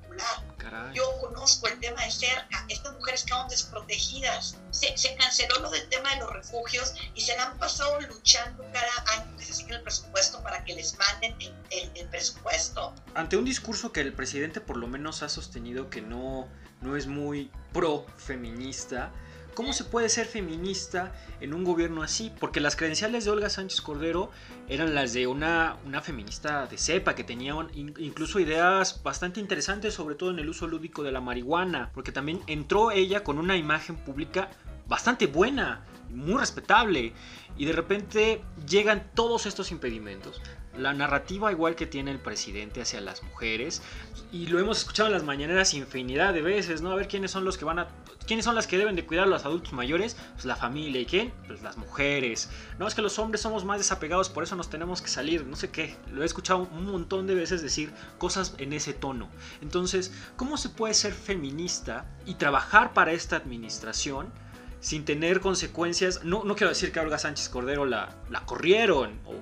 Caray. 0.58 0.94
Yo 0.94 1.04
conozco 1.20 1.66
el 1.68 1.78
tema 1.80 2.04
de 2.04 2.10
cerca. 2.10 2.64
Estas 2.68 2.92
mujeres 2.94 3.24
quedaron 3.24 3.48
desprotegidas. 3.48 4.56
Se, 4.70 4.96
se 4.96 5.14
canceló 5.16 5.58
lo 5.60 5.70
del 5.70 5.88
tema 5.88 6.10
de 6.14 6.20
los 6.20 6.30
refugios 6.32 6.94
y 7.14 7.20
se 7.22 7.36
la 7.36 7.44
han 7.46 7.58
pasado 7.58 8.00
luchando 8.02 8.64
cada 8.72 9.22
año 9.22 9.36
que 9.36 9.44
se 9.44 9.52
sigue 9.54 9.74
el 9.76 9.82
presupuesto 9.82 10.42
para 10.42 10.64
que 10.64 10.74
les 10.74 10.96
manden 10.98 11.34
el, 11.40 11.54
el- 11.70 11.90
el 11.94 12.08
presupuesto. 12.08 12.94
Ante 13.14 13.36
un 13.36 13.44
discurso 13.44 13.92
que 13.92 14.00
el 14.00 14.12
presidente 14.12 14.60
por 14.60 14.76
lo 14.76 14.86
menos 14.86 15.22
ha 15.22 15.28
sostenido 15.28 15.88
que 15.90 16.02
no, 16.02 16.48
no 16.80 16.96
es 16.96 17.06
muy 17.06 17.50
pro 17.72 18.06
feminista, 18.16 19.12
¿cómo 19.60 19.74
se 19.74 19.84
puede 19.84 20.08
ser 20.08 20.24
feminista 20.24 21.12
en 21.42 21.52
un 21.52 21.64
gobierno 21.64 22.02
así? 22.02 22.32
Porque 22.40 22.60
las 22.60 22.76
credenciales 22.76 23.26
de 23.26 23.30
Olga 23.30 23.50
Sánchez 23.50 23.82
Cordero 23.82 24.30
eran 24.70 24.94
las 24.94 25.12
de 25.12 25.26
una, 25.26 25.76
una 25.84 26.00
feminista 26.00 26.64
de 26.64 26.78
cepa 26.78 27.14
que 27.14 27.24
tenía 27.24 27.54
incluso 27.74 28.40
ideas 28.40 29.02
bastante 29.02 29.38
interesantes, 29.38 29.92
sobre 29.92 30.14
todo 30.14 30.30
en 30.30 30.38
el 30.38 30.48
uso 30.48 30.66
lúdico 30.66 31.02
de 31.02 31.12
la 31.12 31.20
marihuana, 31.20 31.90
porque 31.92 32.10
también 32.10 32.40
entró 32.46 32.90
ella 32.90 33.22
con 33.22 33.38
una 33.38 33.58
imagen 33.58 33.96
pública 33.96 34.48
bastante 34.88 35.26
buena, 35.26 35.84
muy 36.08 36.38
respetable, 36.40 37.12
y 37.58 37.66
de 37.66 37.72
repente 37.74 38.42
llegan 38.66 39.10
todos 39.14 39.44
estos 39.44 39.72
impedimentos. 39.72 40.40
La 40.78 40.94
narrativa 40.94 41.50
igual 41.50 41.74
que 41.74 41.86
tiene 41.86 42.10
el 42.10 42.20
presidente 42.20 42.80
hacia 42.80 43.00
las 43.00 43.22
mujeres, 43.22 43.82
y 44.32 44.46
lo 44.46 44.60
hemos 44.60 44.78
escuchado 44.78 45.08
en 45.08 45.12
las 45.12 45.24
mañaneras 45.24 45.74
infinidad 45.74 46.32
de 46.32 46.42
veces, 46.42 46.82
¿no? 46.82 46.92
A 46.92 46.94
ver 46.94 47.08
quiénes 47.08 47.32
son 47.32 47.44
los 47.44 47.58
que 47.58 47.64
van 47.64 47.80
a... 47.80 47.88
¿Quiénes 48.26 48.44
son 48.44 48.54
las 48.54 48.68
que 48.68 48.78
deben 48.78 48.94
de 48.94 49.04
cuidar 49.04 49.24
a 49.24 49.28
los 49.28 49.44
adultos 49.44 49.72
mayores? 49.72 50.16
Pues 50.34 50.44
la 50.44 50.54
familia. 50.54 51.00
¿Y 51.00 51.06
quién? 51.06 51.32
Pues 51.48 51.62
las 51.62 51.76
mujeres. 51.76 52.48
No, 52.78 52.86
es 52.86 52.94
que 52.94 53.02
los 53.02 53.18
hombres 53.18 53.40
somos 53.40 53.64
más 53.64 53.78
desapegados, 53.78 54.28
por 54.28 54.44
eso 54.44 54.54
nos 54.54 54.70
tenemos 54.70 55.02
que 55.02 55.08
salir. 55.08 55.44
No 55.44 55.56
sé 55.56 55.70
qué. 55.70 55.96
Lo 56.12 56.22
he 56.22 56.26
escuchado 56.26 56.68
un 56.72 56.86
montón 56.86 57.26
de 57.26 57.34
veces 57.34 57.60
decir 57.60 57.92
cosas 58.18 58.54
en 58.58 58.72
ese 58.72 58.92
tono. 58.92 59.28
Entonces, 59.62 60.12
¿cómo 60.36 60.56
se 60.56 60.68
puede 60.68 60.94
ser 60.94 61.12
feminista 61.12 62.06
y 62.24 62.34
trabajar 62.34 62.92
para 62.92 63.10
esta 63.10 63.34
administración 63.34 64.28
sin 64.78 65.04
tener 65.04 65.40
consecuencias? 65.40 66.22
No, 66.22 66.44
no 66.44 66.54
quiero 66.54 66.68
decir 66.68 66.92
que 66.92 67.00
a 67.00 67.02
Olga 67.02 67.18
Sánchez 67.18 67.48
Cordero 67.48 67.84
la, 67.84 68.14
la 68.30 68.46
corrieron 68.46 69.18
o, 69.24 69.34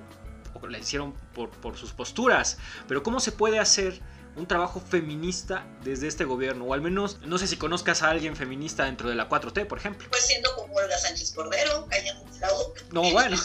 o 0.61 0.67
la 0.67 0.77
hicieron 0.77 1.13
por, 1.33 1.49
por 1.49 1.77
sus 1.77 1.91
posturas, 1.91 2.57
pero 2.87 3.03
¿cómo 3.03 3.19
se 3.19 3.31
puede 3.31 3.59
hacer 3.59 4.01
un 4.35 4.47
trabajo 4.47 4.79
feminista 4.79 5.65
desde 5.83 6.07
este 6.07 6.25
gobierno? 6.25 6.65
O 6.65 6.73
al 6.73 6.81
menos, 6.81 7.19
no 7.21 7.37
sé 7.37 7.47
si 7.47 7.57
conozcas 7.57 8.03
a 8.03 8.09
alguien 8.09 8.35
feminista 8.35 8.85
dentro 8.85 9.09
de 9.09 9.15
la 9.15 9.29
4T, 9.29 9.67
por 9.67 9.77
ejemplo. 9.77 10.07
Pues 10.09 10.25
siendo 10.25 10.55
como 10.55 10.73
Olga 10.75 10.97
Sánchez 10.97 11.31
Cordero, 11.33 11.87
callándote 11.87 12.39
la 12.39 12.51
boca. 12.51 12.81
No, 12.91 13.01
bueno. 13.11 13.37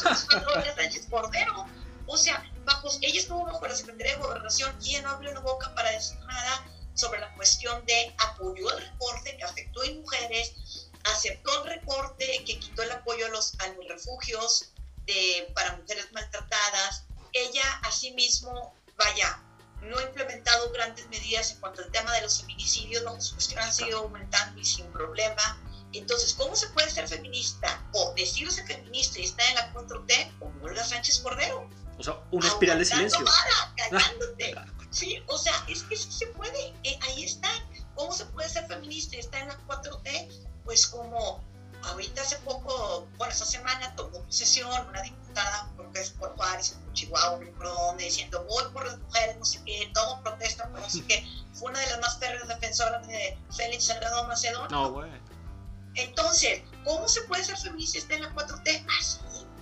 Olga 0.55 0.75
Sánchez 0.75 1.07
Cordero. 1.11 1.67
O 2.07 2.17
sea, 2.17 2.45
bajo, 2.65 2.89
ella 3.01 3.21
estuvo 3.21 3.45
bajo 3.45 3.67
la 3.67 3.75
Secretaría 3.75 4.17
de 4.17 4.23
Gobernación 4.23 4.75
y 4.83 4.91
ella 4.91 5.03
no 5.03 5.11
abrió 5.11 5.33
la 5.33 5.41
boca 5.41 5.75
para 5.75 5.91
decir 5.91 6.19
nada 6.21 6.67
sobre 6.95 7.21
la 7.21 7.35
cuestión 7.35 7.85
de 7.87 8.15
apoyó 8.19 8.71
el 8.71 8.85
recorte 8.85 9.37
que 9.37 9.45
afectó 9.45 9.83
a 9.83 9.91
mujeres, 9.95 10.91
aceptó 11.05 11.65
el 11.65 11.71
recorte 11.71 12.45
que 12.47 12.59
quitó 12.59 12.83
el 12.83 12.93
apoyo 12.93 13.27
a 13.27 13.29
los, 13.31 13.55
a 13.61 13.69
los 13.69 13.89
refugios 13.89 14.74
de, 15.07 15.51
para 15.55 15.77
mujeres 15.77 16.11
maltratadas. 16.13 17.05
Ella 17.33 17.65
asimismo, 17.83 18.75
vaya, 18.97 19.43
no 19.83 19.99
ha 19.99 20.03
implementado 20.03 20.71
grandes 20.73 21.09
medidas 21.09 21.53
en 21.53 21.61
cuanto 21.61 21.83
al 21.83 21.91
tema 21.91 22.13
de 22.13 22.23
los 22.23 22.41
feminicidios, 22.41 23.03
su 23.25 23.35
cuestión 23.35 23.61
han 23.61 23.73
seguido 23.73 24.01
aumentando 24.01 24.61
y 24.61 24.65
sin 24.65 24.87
problema. 24.93 25.61
Entonces, 25.93 26.35
¿cómo 26.35 26.57
se 26.57 26.69
puede 26.69 26.91
ser 26.91 27.07
feminista 27.07 27.83
o 27.93 28.13
decirse 28.17 28.65
feminista 28.65 29.21
y 29.21 29.25
estar 29.25 29.47
en 29.49 29.55
la 29.55 29.73
4T 29.73 30.39
como 30.39 30.65
Olga 30.65 30.85
Sánchez 30.85 31.21
Cordero? 31.21 31.69
O 31.99 32.03
sea, 32.03 32.19
una 32.33 32.49
espiral 32.49 32.79
de 32.79 32.85
silencio. 32.85 33.25
callándote. 33.77 34.55
Sí, 34.91 35.23
o 35.27 35.39
sea, 35.39 35.65
es 35.69 35.83
que 35.85 35.97
sí 35.97 36.11
se 36.11 36.27
puede. 36.29 36.75
Eh, 36.83 36.99
ahí 37.03 37.25
está. 37.25 37.49
¿Cómo 37.95 38.13
se 38.13 38.27
puede 38.27 38.49
ser 38.49 38.67
feminista 38.67 39.17
y 39.17 39.21
estar 39.21 39.43
en 39.43 39.49
la 39.49 39.59
4T? 39.67 40.29
Pues 40.65 40.87
como 40.87 41.45
ahorita 41.87 42.23
hace 42.23 42.37
poco, 42.39 43.07
bueno, 43.17 43.33
esta 43.33 43.45
semana 43.45 43.95
tomó 43.97 44.23
posesión 44.23 44.71
una 44.89 45.03
diputada, 45.03 45.71
creo 45.77 45.93
que 45.93 46.01
es 46.01 46.11
por 46.11 46.35
Juárez, 46.37 46.73
en 46.87 46.93
Chihuahua, 46.93 47.39
no 47.39 47.45
recuerdo 47.45 47.75
dónde, 47.75 48.05
diciendo 48.05 48.45
voy 48.49 48.65
por 48.73 48.87
las 48.87 48.99
mujeres, 48.99 49.37
no 49.39 49.45
sé 49.45 49.61
qué, 49.65 49.91
todo 49.95 50.21
protesta, 50.23 50.67
no 50.69 50.89
sé 50.89 51.05
qué. 51.07 51.27
Fue 51.55 51.71
una 51.71 51.79
de 51.81 51.87
las 51.91 52.01
más 52.01 52.19
férreas 52.19 52.49
defensoras 52.49 53.07
de 53.07 53.39
Félix 53.57 53.85
Salgado 53.85 54.27
Macedón. 54.27 54.69
No, 54.71 54.91
güey. 54.93 55.11
Entonces, 55.95 56.63
¿cómo 56.85 57.09
se 57.09 57.23
puede 57.23 57.45
ser 57.45 57.57
feminista 57.57 58.15
en 58.15 58.23
la 58.23 58.35
4T? 58.35 58.87
Así. 59.01 59.19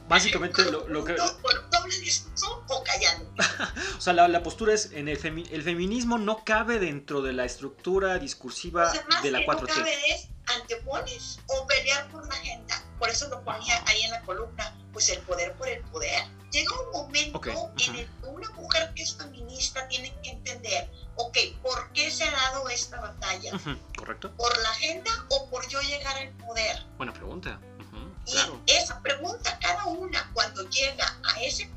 Básicamente 0.09 0.65
lo, 0.71 0.89
lo 0.89 1.05
que... 1.05 1.15
Por 1.15 1.71
doble 1.71 1.99
discurso 2.01 2.65
o 2.69 2.83
callando. 2.85 3.31
O 3.99 4.01
sea, 4.01 4.13
la, 4.15 4.27
la 4.29 4.43
postura 4.43 4.75
es, 4.75 4.91
en 4.93 5.09
el, 5.09 5.21
femi- 5.21 5.49
el 5.53 5.63
feminismo 5.63 6.19
no 6.19 6.45
cabe 6.45 6.79
dentro 6.81 7.23
de 7.23 7.33
la 7.33 7.45
estructura 7.45 8.19
discursiva 8.19 8.93
de 9.23 9.31
la 9.31 9.41
que 9.41 9.47
no 9.47 9.53
4T. 9.53 9.67
cabe 9.69 9.95
es 10.11 10.29
antepones 10.73 11.39
o 11.49 11.67
pelear 11.67 12.09
por 12.11 12.27
la 12.27 12.35
agenda. 12.35 12.83
Por 12.99 13.09
eso 13.11 13.29
lo 13.29 13.43
ponía 13.43 13.83
ahí 13.87 14.03
en 14.03 14.11
la 14.13 14.23
columna, 14.23 14.77
pues 14.93 15.09
el 15.11 15.21
poder 15.21 15.55
por 15.57 15.69
el 15.69 15.83
poder. 15.85 16.23
Llega 16.51 16.71
un 16.81 16.93
momento 16.93 17.39
Ok, 17.39 17.47
en 17.49 17.95
el 17.97 18.07
que 18.21 18.27
una 18.27 18.49
mujer 18.51 18.93
que 18.95 19.03
es 19.03 19.17
feminista 19.17 19.89
tiene 19.89 20.15
que 20.23 20.31
entender, 20.31 20.91
ok, 21.17 21.37
¿por 21.63 21.93
qué 21.93 22.11
se 22.11 22.25
ha 22.25 22.31
dado 22.31 22.69
esta 22.69 23.01
batalla? 23.01 23.55
Ujú, 23.55 23.77
¿Correcto? 23.97 24.35
¿Por 24.37 24.57
la 24.59 24.71
agenda 24.71 25.11
o 25.31 25.49
por 25.49 25.67
yo 25.69 25.81
llegar 25.81 26.17
al 26.19 26.29
poder? 26.37 26.85
Buena 26.99 27.13
pregunta. 27.13 27.59
Ujú, 27.81 28.15
Y 28.27 28.33
Claro. 28.33 28.63
esa 28.67 29.01
pregunta, 29.01 29.59
cada 29.61 29.87
una, 29.87 30.31
cuando 30.35 30.69
llega 30.69 31.19
a 31.25 31.41
ese 31.43 31.69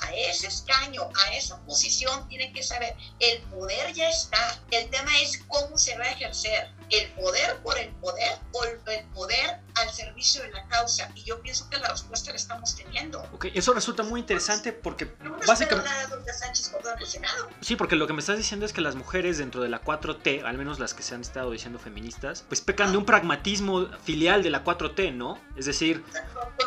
a 0.00 0.14
ese 0.14 0.46
escaño, 0.46 1.02
a 1.26 1.34
esa 1.34 1.58
posición, 1.64 2.28
tiene 2.28 2.52
que 2.52 2.62
saber, 2.62 2.94
el 3.18 3.40
poder 3.42 3.92
ya 3.92 4.08
está, 4.08 4.60
el 4.70 4.88
tema 4.90 5.10
es 5.20 5.42
cómo 5.48 5.76
se 5.78 5.96
va 5.98 6.04
a 6.04 6.12
ejercer. 6.12 6.70
el 6.90 7.08
poder 7.12 7.56
por 7.62 7.78
el 7.78 7.88
poder 7.96 8.38
o 8.52 8.64
el 8.64 9.04
poder 9.14 9.60
al 9.76 9.90
servicio 9.92 10.42
de 10.42 10.50
la 10.50 10.66
causa. 10.66 11.08
Y 11.14 11.22
yo 11.22 11.40
pienso 11.40 11.70
que 11.70 11.78
la 11.78 11.88
respuesta 11.88 12.30
la 12.30 12.36
estamos 12.36 12.74
teniendo. 12.74 13.20
Ok, 13.32 13.46
eso 13.54 13.72
resulta 13.72 14.02
muy 14.02 14.18
interesante 14.18 14.72
porque 14.72 15.14
No 15.22 15.36
básicamente... 15.46 15.88
nada 15.88 16.08
Sánchez 16.32 16.72
el 17.00 17.06
Senado. 17.06 17.48
Sí, 17.60 17.76
porque 17.76 17.96
lo 17.96 18.06
que 18.06 18.12
me 18.12 18.20
estás 18.20 18.38
diciendo 18.38 18.66
es 18.66 18.72
que 18.72 18.80
las 18.80 18.94
mujeres 18.94 19.38
dentro 19.38 19.62
de 19.62 19.68
la 19.68 19.82
4T, 19.82 20.44
al 20.44 20.56
menos 20.56 20.78
las 20.78 20.94
que 20.94 21.02
se 21.02 21.14
han 21.14 21.20
estado 21.20 21.50
diciendo 21.50 21.78
feministas, 21.78 22.44
pues 22.48 22.60
pecan 22.60 22.92
de 22.92 22.98
un 22.98 23.04
pragmatismo 23.04 23.88
filial 24.02 24.42
de 24.42 24.50
la 24.50 24.64
4T, 24.64 25.14
¿no? 25.14 25.40
Es 25.56 25.66
decir, 25.66 26.04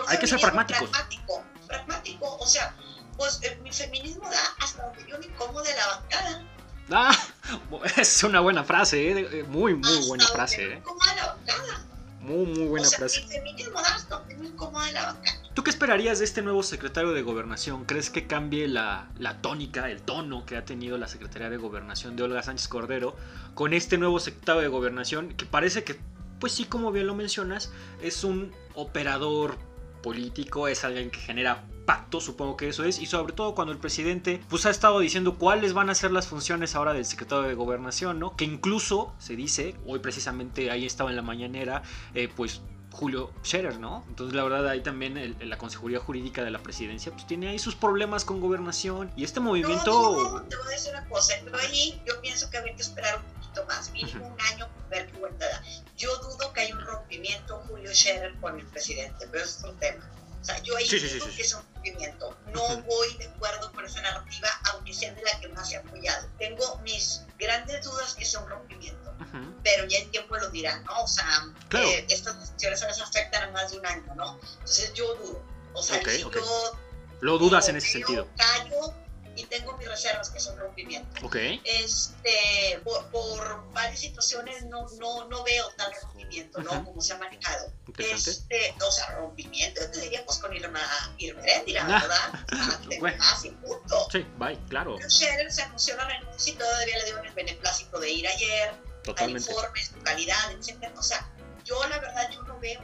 Hay 0.08 0.18
que 0.18 0.28
ser 0.28 0.40
pragmáticos. 0.40 0.90
Pragmático, 0.90 1.44
pragmático. 1.74 2.38
O 2.40 2.46
sea, 2.46 2.76
pues 3.18 3.40
eh, 3.44 3.60
mi 3.64 3.72
feminismo 3.72 4.30
da 4.30 4.42
hasta 4.60 4.86
donde 4.86 5.06
yo 5.10 5.18
me 5.20 5.26
incomode 5.26 5.70
la 5.76 5.88
bancada. 5.88 6.44
ah, 6.92 7.18
es 7.98 8.24
una 8.24 8.40
buena 8.40 8.64
frase, 8.64 9.12
¿eh? 9.12 9.44
muy, 9.44 9.76
muy 9.76 9.90
hasta 9.92 10.08
buena 10.08 10.28
frase, 10.28 10.68
me 10.68 10.74
¿eh? 10.74 10.78
incomode 10.78 11.16
la 11.16 11.28
bancada. 11.28 11.86
Muy, 12.22 12.46
muy 12.46 12.68
buena 12.68 12.88
o 12.88 12.90
sea, 12.90 13.00
frase. 13.00 13.22
mi 13.24 13.28
feminismo 13.28 13.82
da 13.82 13.96
hasta 13.96 14.20
donde 14.20 14.36
me 14.36 14.48
incomode 14.48 14.92
la 14.94 15.06
bancada. 15.08 15.40
¿Tú 15.54 15.64
qué 15.64 15.70
esperarías 15.70 16.20
de 16.20 16.26
este 16.26 16.42
nuevo 16.42 16.64
secretario 16.64 17.12
de 17.12 17.22
Gobernación? 17.22 17.86
¿Crees 17.86 18.10
que 18.10 18.26
cambie 18.26 18.68
la, 18.68 19.10
la 19.20 19.42
tónica, 19.42 19.90
el 19.90 20.02
tono 20.02 20.46
que 20.46 20.58
ha 20.58 20.66
tenido 20.66 20.98
la 20.98 21.08
Secretaría 21.08 21.50
de 21.50 21.58
Gobernación 21.58 22.16
de 22.16 22.24
Olga 22.24 22.42
Sánchez 22.42 22.68
Cordero 22.68 23.16
con 23.54 23.74
este 23.74 24.00
nuevo 24.00 24.20
secretario 24.20 24.62
de 24.62 24.68
Gobernación 24.68 25.34
que 25.36 25.46
parece 25.46 25.84
que, 25.84 26.00
pues 26.40 26.54
sí, 26.54 26.66
como 26.66 26.92
bien 26.92 27.06
lo 27.06 27.14
mencionas, 27.14 27.72
es 28.02 28.24
un 28.24 28.52
operador 28.74 29.60
político, 30.04 30.68
es 30.68 30.84
alguien 30.84 31.10
que 31.10 31.20
genera 31.20 31.64
pacto, 31.88 32.22
supongo 32.22 32.56
que 32.56 32.70
eso 32.70 32.84
es, 32.84 33.00
y 33.00 33.08
sobre 33.08 33.34
todo 33.34 33.56
cuando 33.56 33.74
el 33.74 33.80
presidente 33.80 34.40
pues 34.50 34.66
ha 34.68 34.70
estado 34.70 35.00
diciendo 35.00 35.36
cuáles 35.40 35.74
van 35.74 35.90
a 35.90 35.96
ser 35.96 36.12
las 36.12 36.28
funciones 36.28 36.76
ahora 36.76 36.94
del 36.94 37.06
secretario 37.06 37.48
de 37.48 37.56
Gobernación, 37.56 38.20
¿no? 38.20 38.36
Que 38.38 38.46
incluso 38.46 39.14
se 39.18 39.36
dice, 39.36 39.76
hoy 39.88 40.00
precisamente 40.00 40.70
ahí 40.70 40.86
estaba 40.86 41.10
en 41.10 41.16
la 41.16 41.24
mañanera, 41.24 41.82
eh, 42.14 42.30
pues 42.34 42.62
Julio 42.92 43.32
Scherer, 43.44 43.80
¿no? 43.80 44.06
Entonces 44.08 44.36
la 44.36 44.44
verdad 44.44 44.68
ahí 44.70 44.82
también 44.84 45.18
el- 45.18 45.36
la 45.50 45.58
Consejería 45.58 46.00
Jurídica 46.00 46.44
de 46.44 46.52
la 46.52 46.60
Presidencia 46.60 47.12
pues 47.12 47.26
tiene 47.26 47.50
ahí 47.50 47.58
sus 47.58 47.74
problemas 47.76 48.24
con 48.24 48.40
gobernación 48.40 49.12
y 49.18 49.24
este 49.24 49.40
movimiento... 49.40 49.92
No, 49.92 50.32
no, 50.40 50.44
te 50.44 50.56
voy 50.58 50.68
a 50.68 50.70
decir 50.70 50.92
una 50.94 51.10
cosa. 51.10 51.34
Pero 51.44 51.58
ahí 51.58 52.00
yo 52.06 52.22
pienso 52.22 52.50
que 52.52 52.58
habría 52.58 52.76
que 52.76 52.84
esperar 52.84 53.18
un 53.18 53.43
poquito 53.54 53.66
más, 53.66 53.90
mínimo 53.92 54.28
un 54.28 54.42
año, 54.42 54.68
para 54.90 55.04
ver 55.06 55.38
da. 55.38 55.64
Yo 55.98 56.16
dudo 56.18 56.52
que 56.54 56.62
haya 56.62 56.76
un 56.76 56.82
rompimiento 56.86 57.64
Julio 57.68 57.94
Scherer 57.94 58.36
con 58.40 58.60
el 58.60 58.66
presidente, 58.68 59.28
pero 59.32 59.44
es 59.44 59.58
otro 59.60 59.74
tema. 59.76 60.10
O 60.42 60.46
sea, 60.46 60.58
yo 60.62 60.76
ahí 60.76 60.86
Sí, 60.86 61.00
sí, 61.00 61.08
sí, 61.08 61.20
que 61.36 61.42
es 61.42 61.54
un 61.54 61.64
rompimiento. 61.74 62.38
No 62.54 62.64
Ujú. 62.66 62.82
voy 62.84 63.16
de 63.18 63.26
acuerdo 63.28 63.72
con 63.72 63.86
esa 63.86 64.02
narrativa, 64.02 64.50
aunque 64.72 64.94
sea 64.94 65.14
de 65.14 65.22
la 65.22 65.40
que 65.40 65.48
más 65.50 65.72
he 65.72 65.78
apoyado. 65.78 66.28
Tengo 66.38 66.78
mis 66.80 67.22
grandes 67.40 67.84
dudas 67.86 68.14
que 68.16 68.26
sea 68.26 68.42
un 68.42 68.50
rompimiento, 68.50 69.12
Ujú. 69.22 69.62
pero 69.64 69.86
ya 69.86 70.00
el 70.00 70.12
tiempo 70.12 70.36
lo 70.36 70.50
dirá, 70.50 70.80
¿no? 70.82 71.04
O 71.04 71.08
sea, 71.08 71.46
Claro. 71.70 71.88
eh, 71.88 72.06
estas 72.10 72.40
decisiones 72.58 73.02
afectan 73.02 73.44
a 73.44 73.52
más 73.52 73.72
de 73.72 73.80
un 73.80 73.86
año, 73.86 74.16
¿no? 74.16 74.40
Entonces 74.60 74.94
yo 74.94 75.16
dudo. 75.16 75.42
O 75.74 75.82
sea, 75.82 75.98
Ok, 75.98 76.10
si 76.10 76.24
ok. 76.24 76.36
yo 76.36 76.80
Lo 77.22 77.38
dudas 77.38 77.70
en 77.70 77.78
ese 77.78 77.88
sentido. 77.88 78.28
callo 78.36 78.94
y 79.36 79.46
tengo 79.46 79.76
mis 79.78 79.88
reservas 79.88 80.30
que 80.30 80.40
son 80.40 80.58
rompimiento. 80.60 81.26
Ok. 81.26 81.36
Este, 81.64 82.80
por, 82.84 83.06
por 83.08 83.72
varias 83.74 84.00
situaciones 84.00 84.64
no, 84.66 84.88
no, 85.00 85.26
no 85.28 85.44
veo 85.44 85.70
tal 85.78 85.92
rompimiento, 86.04 86.62
¿no? 86.62 86.84
Como 86.86 87.02
se 87.02 87.14
ha 87.14 87.18
manejado. 87.18 87.72
Este, 87.98 88.74
o 88.86 88.92
sea, 88.92 89.12
rompimiento, 89.18 89.82
yo 89.82 89.92
te 89.92 90.02
diría 90.02 90.26
pues 90.26 90.38
con 90.40 90.56
Irma, 90.56 90.82
Irma 91.18 91.42
Heréndira, 91.42 91.86
Ah. 91.88 92.00
¿verdad? 92.02 92.80
Te 92.90 93.00
Bueno. 93.00 93.24
y 93.44 93.50
punto. 93.50 94.08
Sí, 94.12 94.26
bye, 94.38 94.58
claro, 94.70 94.98
Scherer 95.08 95.52
se 95.52 95.62
anunció 95.64 95.96
la 95.98 96.06
renuncia 96.06 96.54
y 96.54 96.56
todavía 96.56 96.98
le 96.98 97.04
dieron 97.06 97.26
el 97.26 97.34
beneplácito 97.34 98.00
de 98.00 98.10
ir 98.10 98.28
ayer, 98.28 98.70
al 98.70 99.02
totalmente. 99.04 99.52
informe, 99.52 99.86
su 99.86 100.00
calidad, 100.02 100.52
etcétera. 100.52 100.94
O 100.98 101.04
sea, 101.04 101.30
yo 101.66 101.84
la 101.88 102.00
verdad 102.00 102.30
yo 102.32 102.42
no 102.44 102.60
veo 102.60 102.82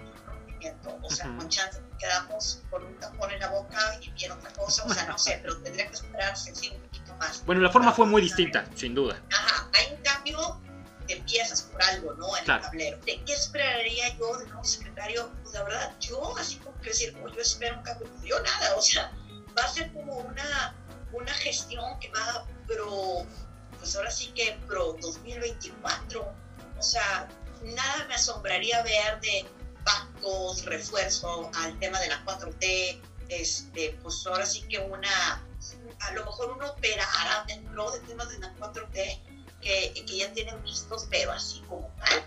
un 0.68 0.84
rompimiento. 0.84 1.00
O 1.04 1.10
sea, 1.10 1.28
Ujú. 1.28 1.38
con 1.38 1.50
chance 1.50 1.82
quedamos 1.98 2.62
con 2.70 2.86
un 2.86 2.96
tapón 3.00 3.32
en 3.32 3.40
la 3.40 3.50
boca 3.50 3.98
y 4.02 4.10
bien 4.12 4.32
otra 4.32 4.52
cosa. 4.54 4.84
O 4.86 4.94
sea, 4.94 5.06
no 5.06 5.18
sé, 5.18 5.40
pero 5.42 5.58
tendría 5.62 5.88
que 5.88 5.94
esperarse 5.96 6.54
sí, 6.56 6.70
un 6.76 6.82
poquito 6.82 7.14
más. 7.16 7.46
Bueno, 7.46 7.62
la 7.62 7.70
forma 7.70 7.92
fue 7.92 8.06
muy 8.06 8.22
distinta, 8.22 8.66
sin 8.76 8.94
duda. 8.96 9.22
Ajá, 9.32 9.70
hay 9.74 9.94
un 9.96 10.02
cambio 10.02 10.62
de 11.08 11.16
piezas 11.18 11.64
por 11.64 11.82
algo, 11.84 12.14
¿no? 12.16 12.38
En 12.38 12.44
Claro. 12.46 12.60
el 12.64 12.66
tablero. 12.70 12.98
¿De 13.06 13.24
qué 13.26 13.34
esperaría 13.34 14.16
yo 14.18 14.38
de 14.38 14.46
nuevo 14.48 14.64
secretario? 14.64 15.32
Pues 15.44 15.54
la 15.56 15.64
verdad, 15.64 15.96
yo 16.00 16.38
así 16.38 16.58
como 16.58 16.80
que 16.82 16.90
decir, 16.90 17.14
como 17.14 17.30
yo 17.34 17.42
espero 17.42 17.78
un 17.78 17.84
cambio, 17.84 18.08
yo 18.24 18.40
nada, 18.42 18.76
o 18.76 18.82
sea, 18.82 19.12
va 19.58 19.64
a 19.64 19.68
ser 19.68 19.92
como 19.94 20.18
una, 20.18 20.76
una 21.12 21.34
gestión 21.34 22.00
que 22.00 22.10
va 22.10 22.46
pro, 22.68 23.26
pues 23.80 23.96
ahora 23.96 24.12
sí 24.12 24.32
que 24.36 24.60
pro 24.68 24.96
2024. 25.02 26.34
O 26.78 26.82
sea, 26.84 27.28
nada 27.64 28.06
me 28.08 28.14
asombraría 28.16 28.82
ver 28.84 29.20
de 29.20 29.46
pactos, 29.84 30.66
refuerzo 30.66 31.50
al 31.56 31.78
tema 31.80 32.00
de 32.00 32.08
la 32.08 32.24
4T, 32.26 33.02
este, 33.30 33.98
pues 34.02 34.26
ahora 34.28 34.46
sí 34.46 34.62
que 34.68 34.80
una, 34.80 35.44
a 36.00 36.12
lo 36.14 36.26
mejor 36.26 36.52
uno 36.52 36.70
operara 36.72 37.44
dentro 37.48 37.92
de 37.92 38.00
temas 38.02 38.30
de 38.30 38.40
la 38.40 38.54
4T 38.56 39.22
que, 39.62 39.94
que 40.08 40.18
ya 40.18 40.32
tienen 40.34 40.62
vistos, 40.64 41.08
pero 41.10 41.32
así 41.32 41.62
como 41.68 41.94
tal. 42.00 42.26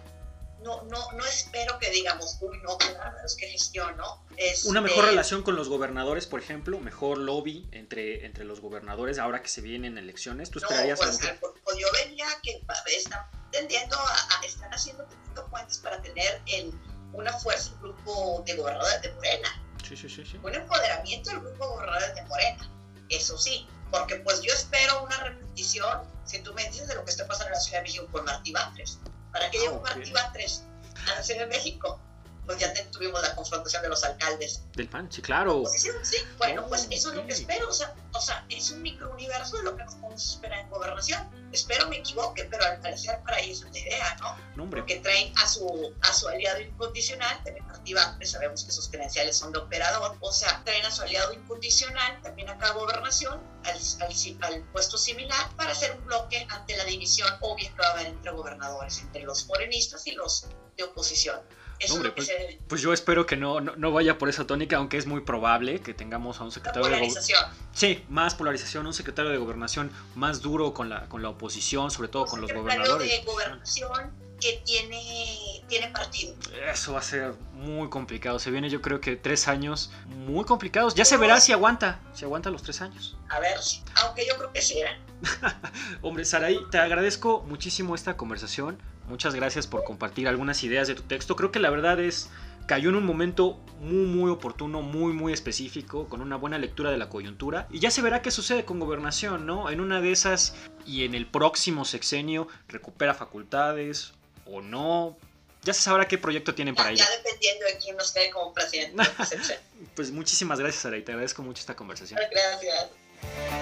No, 0.63 0.81
no, 0.85 1.11
no 1.13 1.25
espero 1.25 1.77
que 1.81 1.91
digamos, 1.91 2.37
uy, 2.41 2.57
no, 2.63 2.79
qué 2.79 2.93
bárbaros, 2.93 3.35
qué 3.35 3.49
gestión, 3.49 3.97
¿no? 3.97 4.25
Este, 4.37 4.69
Una 4.69 4.81
mejor 4.81 5.07
relación 5.07 5.43
con 5.43 5.57
los 5.57 5.69
gobernadores, 5.69 6.27
por 6.27 6.39
ejemplo, 6.39 6.79
mejor 6.79 7.19
lobby 7.19 7.69
entre, 7.73 8.25
entre 8.27 8.45
los 8.45 8.61
gobernadores 8.61 9.19
ahora 9.19 9.43
que 9.43 9.49
se 9.49 9.61
vienen 9.61 9.99
elecciones. 9.99 10.51
¿Tú 10.53 10.61
No, 10.61 10.67
esperarías 10.69 11.01
a 11.01 11.07
lo 11.07 11.11
pues, 11.11 11.21
mejor? 11.25 11.39
pues, 11.41 11.53
pues 11.65 11.79
yo 11.79 11.89
vería 11.93 12.27
que 12.45 12.65
están 12.97 13.27
tendiendo 13.51 13.97
a, 13.99 14.13
a- 14.39 14.45
están 14.47 14.73
haciendo 14.73 15.05
puentes 15.51 15.79
para 15.79 16.01
tener 16.01 16.41
en 16.47 16.71
una 17.13 17.33
fuerza 17.39 17.73
un 17.75 17.81
grupo 17.81 18.43
de 18.47 18.57
gobernadores 18.57 19.03
de 19.03 19.13
Morena, 19.13 19.49
Sí, 19.87 19.97
sí, 19.97 20.09
sí, 20.09 20.25
un 20.43 20.55
empoderamiento 20.55 21.31
del 21.31 21.41
grupo 21.41 21.65
de 21.65 21.71
gobernadores 21.75 22.15
de 22.15 22.23
Morena, 22.23 22.71
eso 23.11 23.37
sí, 23.37 23.67
porque 23.91 24.17
pues 24.17 24.41
yo 24.43 24.53
espero 24.53 25.03
una 25.05 25.17
repetición, 25.19 26.03
si 26.25 26.41
tú 26.41 26.55
me 26.55 26.65
dices 26.69 26.89
de 26.89 26.95
lo 26.95 27.05
que 27.05 27.11
está 27.11 27.27
pasando 27.27 27.49
en 27.49 27.53
la 27.55 27.61
Ciudad 27.61 27.79
de 27.81 27.83
México 27.83 28.07
con 28.11 28.25
Martí 28.25 28.53
Batres. 28.53 28.99
¿Para 29.33 29.51
qué 29.51 29.59
Ah, 29.59 29.61
llegó 29.63 29.77
ok. 29.77 29.85
Martí 29.85 30.13
Batres 30.13 30.63
a 31.07 31.15
la 31.17 31.23
Ciudad 31.23 31.41
de 31.41 31.47
México? 31.47 32.01
Pues 32.47 32.59
ya 32.59 32.73
tuvimos 32.91 33.23
la 33.23 33.35
confrontación 33.37 33.83
de 33.83 33.89
los 33.89 34.03
alcaldes. 34.03 34.63
Del 34.75 34.89
PAN, 34.89 35.11
sí, 35.11 35.23
claro. 35.23 35.59
Oposición, 35.59 35.97
sí, 36.05 36.17
bueno, 36.39 36.63
Oh, 36.65 36.69
pues 36.69 36.89
eso 36.91 37.11
es 37.11 37.17
lo 37.17 37.27
que 37.27 37.33
espero, 37.33 37.69
o 37.69 37.73
sea, 37.73 37.95
o 38.13 38.21
sea, 38.21 38.45
es 38.49 38.71
un 38.73 38.83
microuniverso 38.83 39.59
de 39.59 39.63
lo 39.63 39.77
que 39.77 39.85
nos 39.85 39.95
podemos 39.95 40.29
esperar 40.35 40.61
en 40.61 40.71
gobernación. 40.71 41.29
Espero 41.53 41.89
me 41.89 41.99
equivoque, 41.99 42.45
pero 42.45 42.65
al 42.65 42.81
parecer 42.81 43.21
para 43.25 43.37
ahí 43.37 43.53
es 43.53 43.61
la 43.63 43.79
idea, 43.79 44.17
¿no? 44.21 44.65
No. 44.65 44.71
Porque 44.71 44.97
traen 44.97 45.33
a 45.39 45.47
su, 45.47 45.95
a 46.01 46.13
su 46.13 46.29
aliado 46.29 46.61
incondicional, 46.61 47.43
también 47.45 47.67
Martí 47.67 47.95
Vázquez, 47.95 48.31
sabemos 48.31 48.65
que 48.65 48.73
sus 48.73 48.89
credenciales 48.89 49.37
son 49.37 49.53
de 49.53 49.59
operador, 49.59 50.17
o 50.21 50.33
sea, 50.33 50.63
traen 50.65 50.85
a 50.85 50.91
su 50.91 51.03
aliado 51.03 51.33
incondicional, 51.33 52.21
también 52.23 52.49
acá 52.49 52.69
a 52.69 52.73
gobernación, 52.73 53.41
al, 53.65 53.79
al, 54.01 54.55
al 54.55 54.63
puesto 54.73 54.99
similar, 54.99 55.55
para 55.57 55.73
hacer 55.73 55.93
un 55.93 56.05
bloque 56.07 56.47
ante 56.51 56.77
la 56.77 56.85
división 56.85 57.29
obvia 57.41 57.71
que 57.71 57.81
va 57.81 57.89
a 57.89 57.93
haber 57.93 58.07
entre 58.07 58.33
gobernadores, 58.33 58.99
entre 59.01 59.23
los 59.23 59.47
morenistas 59.47 60.07
y 60.07 60.13
los 60.13 60.47
de 60.77 60.85
oposición. 60.85 61.41
Eso 61.83 61.95
Hombre, 61.95 62.11
es 62.11 62.15
lo 62.15 62.15
que 62.15 62.23
se 62.23 62.61
Pues 62.69 62.81
yo 62.81 62.93
espero 62.93 63.27
que 63.27 63.37
no, 63.37 63.61
no, 63.61 63.75
no 63.77 63.91
vaya 63.91 64.19
por 64.19 64.29
esa 64.29 64.47
tónica, 64.47 64.77
aunque 64.77 64.97
es 64.97 65.07
muy 65.07 65.23
probable 65.23 65.81
que 65.81 65.95
tengamos 65.95 66.41
a 66.41 66.45
un 66.45 66.53
secretario 66.53 66.89
de 66.89 66.97
gobernación. 66.97 67.41
Sí, 67.73 68.05
más 68.09 68.35
polarización, 68.35 68.87
un 68.87 68.95
secretario 68.95 69.31
de 69.31 69.39
gobernación 69.39 69.91
más 70.15 70.43
duro 70.43 70.73
con 70.75 70.89
la, 70.89 71.09
con 71.09 71.23
la 71.23 71.31
oposición, 71.31 71.91
sobre 71.91 72.09
todo 72.09 72.27
con 72.27 72.41
los 72.41 72.53
gobernadores. 72.53 73.09
de 73.09 73.25
gobernación 73.25 74.23
que 74.43 74.61
tiene, 74.65 75.63
tiene 75.69 75.89
partido. 75.89 76.35
Eso 76.69 76.95
va 76.95 76.99
a 76.99 77.03
ser 77.03 77.35
muy 77.55 77.89
complicado. 77.89 78.41
Se 78.41 78.51
viene 78.51 78.69
yo 78.69 78.83
creo 78.83 79.01
que 79.01 79.15
tres 79.15 79.47
años 79.47 79.93
muy 80.09 80.45
complicados. 80.45 80.95
Ya 80.97 81.05
se 81.05 81.17
verá 81.17 81.41
si 81.41 81.53
aguanta, 81.53 82.01
si 82.13 82.25
aguanta 82.25 82.51
los 82.51 82.63
tres 82.63 82.81
años. 82.81 83.17
A 83.29 83.39
ver, 83.39 83.57
aunque 84.03 84.27
yo 84.27 84.37
creo 84.37 84.53
que 84.53 84.61
sí 84.61 84.81
era. 84.81 84.99
Hombre, 86.03 86.25
Saraí, 86.25 86.59
te 86.71 86.79
agradezco 86.79 87.45
muchísimo 87.47 87.95
esta 87.95 88.17
conversación. 88.17 88.83
Muchas 89.13 89.35
gracias 89.35 89.67
por 89.67 89.85
compartir 89.85 90.27
algunas 90.27 90.65
ideas 90.65 90.89
de 90.89 90.95
tu 90.95 91.03
texto. 91.03 91.37
Creo 91.37 91.53
que 91.53 91.59
la 91.59 91.69
verdad 91.69 92.01
es 92.01 92.31
cayó 92.67 92.89
en 92.89 92.97
un 92.97 93.05
momento 93.05 93.61
muy 93.79 94.07
muy 94.07 94.31
oportuno, 94.31 94.81
muy 94.81 95.13
muy 95.13 95.35
específico, 95.35 96.09
con 96.09 96.23
una 96.23 96.37
buena 96.37 96.57
lectura 96.57 96.91
de 96.91 96.97
la 96.97 97.11
coyuntura. 97.11 97.69
Y 97.71 97.79
ya 97.79 97.91
se 97.91 98.01
verá 98.01 98.23
qué 98.23 98.31
sucede 98.31 98.65
con 98.65 98.81
gobernación, 98.81 99.45
¿no? 99.45 99.69
En 99.69 99.83
una 99.83 100.01
de 100.01 100.13
esas 100.13 100.55
y 100.87 101.05
en 101.05 101.15
el 101.15 101.27
próximo 101.27 101.85
sexenio 101.85 102.49
recupera 102.69 103.13
facultades 103.13 104.15
o 104.47 104.63
no. 104.63 105.19
Ya 105.61 105.75
se 105.75 105.83
sabrá 105.83 106.09
qué 106.09 106.17
proyecto 106.17 106.55
tienen 106.55 106.75
para 106.75 106.93
ella. 106.93 107.05
ya 107.05 107.17
dependiendo 107.19 107.67
de 107.67 107.77
quién 107.85 107.99
nos 107.99 108.13
quede 108.13 108.31
como 108.31 108.55
presidente. 108.55 108.95
Gracias. 108.97 109.53
Pues 109.95 110.11
muchísimas 110.11 110.59
gracias, 110.59 110.81
Saraí. 110.85 111.03
Te 111.03 111.13
agradezco 111.13 111.43
mucho 111.43 111.61
esta 111.61 111.77
conversación. 111.77 112.19
Color 112.19 113.62